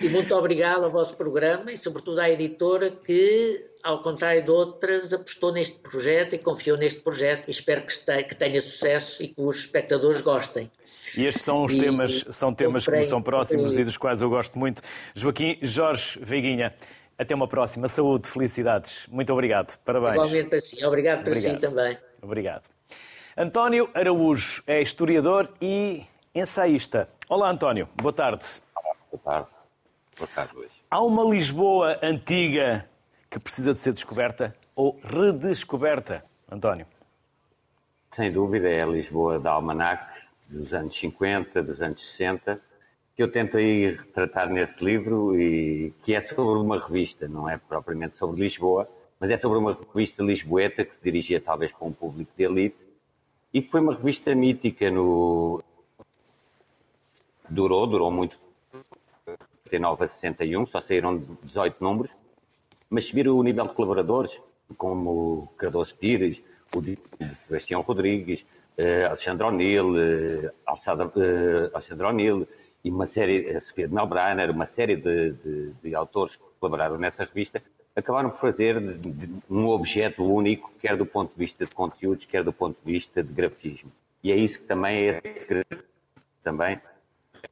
[0.00, 5.12] E muito obrigado ao vosso programa e, sobretudo, à editora que, ao contrário de outras,
[5.12, 7.48] apostou neste projeto e confiou neste projeto.
[7.48, 10.70] E espero que tenha sucesso e que os espectadores gostem.
[11.16, 14.20] E estes são os e, temas, são temas que me são próximos e dos quais
[14.20, 14.82] eu gosto muito.
[15.14, 16.74] Joaquim Jorge Veiguinha,
[17.18, 17.86] até uma próxima.
[17.86, 19.06] Saúde, felicidades.
[19.08, 19.78] Muito obrigado.
[19.84, 20.14] Parabéns.
[20.14, 20.84] Igualmente para si.
[20.84, 21.54] Obrigado para obrigado.
[21.54, 21.98] si também.
[22.22, 22.62] Obrigado.
[23.36, 26.04] António Araújo é historiador e
[26.34, 27.08] ensaísta.
[27.28, 27.88] Olá, António.
[27.94, 28.44] Boa tarde.
[28.74, 29.48] Olá, boa tarde.
[30.18, 30.72] Boa tarde, Luís.
[30.90, 32.88] Há uma Lisboa antiga
[33.30, 36.86] que precisa de ser descoberta ou redescoberta, António?
[38.12, 40.04] Sem dúvida, é a Lisboa da Almanac,
[40.48, 42.60] dos anos 50, dos anos 60,
[43.16, 47.56] que eu tento aí retratar nesse livro e que é sobre uma revista, não é
[47.56, 48.88] propriamente sobre Lisboa,
[49.20, 52.76] mas é sobre uma revista lisboeta que se dirigia talvez para um público de elite
[53.52, 55.62] e que foi uma revista mítica no,
[57.48, 58.38] durou, durou muito,
[59.64, 62.10] 59 a 61, só saíram 18 números,
[62.88, 64.40] mas se vir o nível de colaboradores,
[64.76, 66.42] como Cardoso Pires,
[66.74, 66.82] o
[67.46, 68.44] Sebastião Rodrigues,
[68.76, 72.48] eh, Alexandre O'Neill, eh, eh, Alexandre O'Neill
[72.82, 76.98] e uma série, a Sofia de Melbrenner, uma série de, de, de, autores que colaboraram
[76.98, 77.62] nessa revista,
[77.94, 78.76] acabaram por fazer
[79.48, 83.22] um objeto único, quer do ponto de vista de conteúdos, quer do ponto de vista
[83.22, 83.90] de grafismo.
[84.22, 85.22] E é isso que também é
[86.42, 86.80] também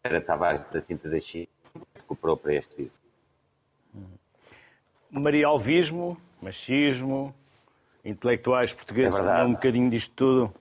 [0.02, 1.48] era Tavares da Tinta da China,
[1.94, 2.92] recuperou para este livro.
[5.10, 7.34] Marialvismo, machismo,
[8.04, 10.54] intelectuais portugueses é um bocadinho disto tudo.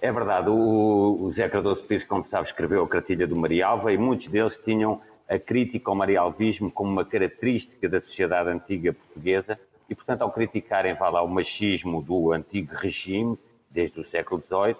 [0.00, 3.96] É verdade, o, o Zé Cardoso Pires, como sabe, escreveu a cartilha do Marialva e
[3.96, 9.58] muitos deles tinham a crítica ao marialvismo como uma característica da sociedade antiga portuguesa
[9.88, 13.38] e, portanto, ao criticarem vá lá, o machismo do antigo regime,
[13.70, 14.76] desde o século XVIII,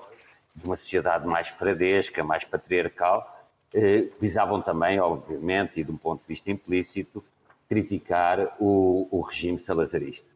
[0.55, 3.35] de uma sociedade mais fradesca, mais patriarcal,
[3.73, 7.25] eh, visavam também, obviamente, e de um ponto de vista implícito,
[7.69, 10.29] criticar o, o regime salazarista.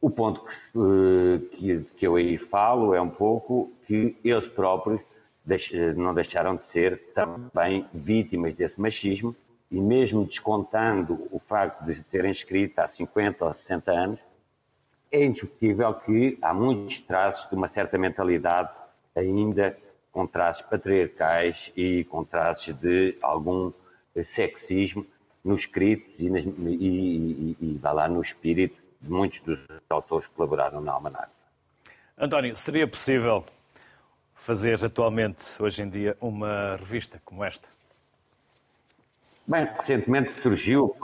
[0.00, 5.00] O ponto que, eh, que, que, eu aí falo é um pouco que eles próprios
[5.44, 9.36] deix, não deixaram de ser também vítimas desse machismo
[9.70, 14.20] e mesmo descontando o facto de terem escrito há 50 ou 60 anos,
[15.12, 18.70] é indiscutível que há muitos traços de uma certa mentalidade
[19.20, 19.76] ainda
[20.12, 23.72] com traços patriarcais e com traços de algum
[24.24, 25.06] sexismo
[25.44, 30.26] nos escritos e, nas, e, e, e vai lá no espírito de muitos dos autores
[30.26, 31.28] que colaboraram na Almanac.
[32.18, 33.44] António, seria possível
[34.34, 37.68] fazer atualmente, hoje em dia, uma revista como esta?
[39.46, 40.94] Bem, recentemente surgiu,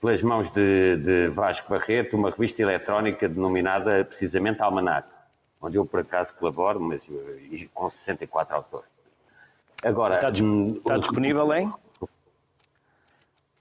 [0.00, 5.13] pelas mãos de, de Vasco Barreto, uma revista eletrónica denominada precisamente Almanac
[5.64, 7.02] onde eu por acaso colaboro, mas
[7.72, 8.88] com 64 autores.
[9.82, 11.72] Agora, está, hum, está disponível em?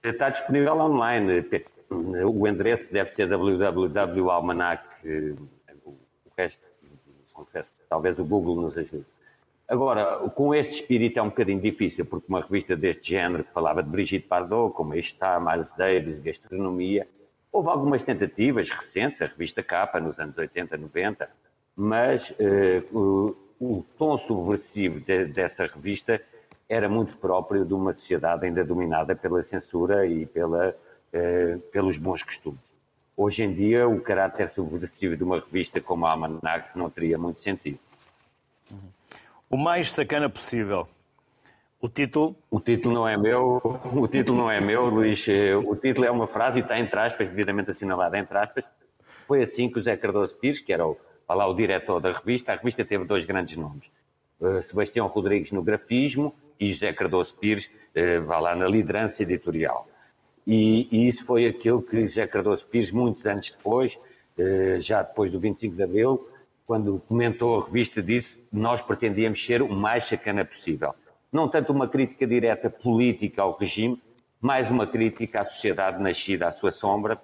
[0.04, 1.46] Está disponível online,
[1.90, 4.84] o endereço deve ser www.almanac,
[5.86, 5.98] o
[6.38, 6.60] resto,
[7.34, 9.06] confesso, talvez o Google nos ajude.
[9.68, 13.82] Agora, com este espírito é um bocadinho difícil, porque uma revista deste género, que falava
[13.82, 17.08] de Brigitte Bardot, como está, Miles Davis, gastronomia,
[17.50, 21.30] houve algumas tentativas recentes, a revista Capa, nos anos 80, 90,
[21.76, 26.22] mas eh, o, o, tom subversivo de, dessa revista
[26.70, 30.76] era muito próprio de uma sociedade ainda dominada pela censura e pela,
[31.12, 32.60] eh, pelos bons costumes.
[33.16, 37.42] Hoje em dia, o caráter subversivo de uma revista como a Almanac não teria muito
[37.42, 37.80] sentido.
[39.50, 40.88] O mais sacana possível.
[41.80, 42.36] O título?
[42.50, 43.62] O título não é meu,
[43.94, 45.26] o título não é meu, Luís.
[45.68, 48.64] O título é uma frase e está entre aspas, devidamente assinalada entre aspas.
[49.28, 50.98] Foi assim que o Zé Cardoso Pires, que era o,
[51.30, 53.90] lá, o diretor da revista, a revista teve dois grandes nomes.
[54.40, 59.88] Uh, Sebastião Rodrigues no grafismo e José Cardoso Pires, uh, vá lá, na liderança editorial.
[60.46, 63.98] E, e, isso foi aquilo que José Cardoso Pires, muitos anos depois,
[64.38, 66.28] uh, já depois do 25 de Abril,
[66.66, 70.94] quando comentou a revista, disse nós pretendíamos ser o mais sacana possível.
[71.32, 74.02] Não tanto uma crítica direta política ao regime,
[74.40, 77.20] mais uma crítica à sociedade nascida à sua sombra,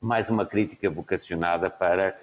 [0.00, 2.18] mais uma crítica vocacionada para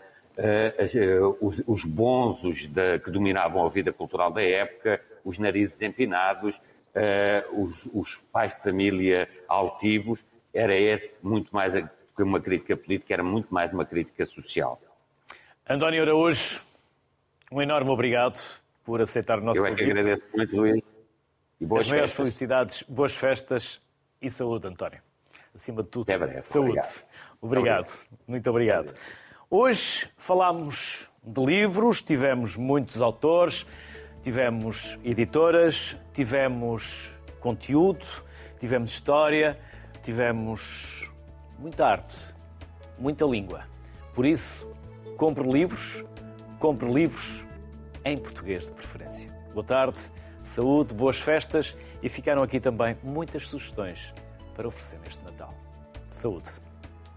[1.42, 6.56] os, os bonzos de, que dominavam a vida cultural da época, os narizes empinados,
[7.52, 10.20] os, os, pais de família altivos.
[10.54, 14.82] Era esse muito mais que uma crítica política, era muito mais uma crítica social.
[15.70, 16.62] António Araújo,
[17.52, 18.42] um enorme obrigado
[18.84, 19.82] por aceitar o nosso convite.
[19.82, 20.84] Eu é que agradeço muito, Luís.
[21.62, 23.80] E boas As maiores felicidades, boas festas
[24.22, 25.00] e saúde, António.
[25.54, 26.80] Acima de tudo, é saúde.
[26.80, 27.04] Obrigado.
[27.42, 28.08] obrigado.
[28.28, 28.94] Muito obrigado.
[29.52, 33.66] Hoje falámos de livros, tivemos muitos autores,
[34.22, 38.06] tivemos editoras, tivemos conteúdo,
[38.60, 39.60] tivemos história,
[40.04, 41.12] tivemos
[41.58, 42.16] muita arte,
[43.00, 43.64] muita língua.
[44.14, 44.72] Por isso,
[45.18, 46.06] compre livros,
[46.60, 47.44] compre livros
[48.06, 49.32] em português de preferência.
[49.52, 50.12] Boa tarde,
[50.44, 54.14] saúde, boas festas e ficaram aqui também muitas sugestões
[54.56, 55.56] para oferecer neste Natal.
[56.12, 56.69] Saúde!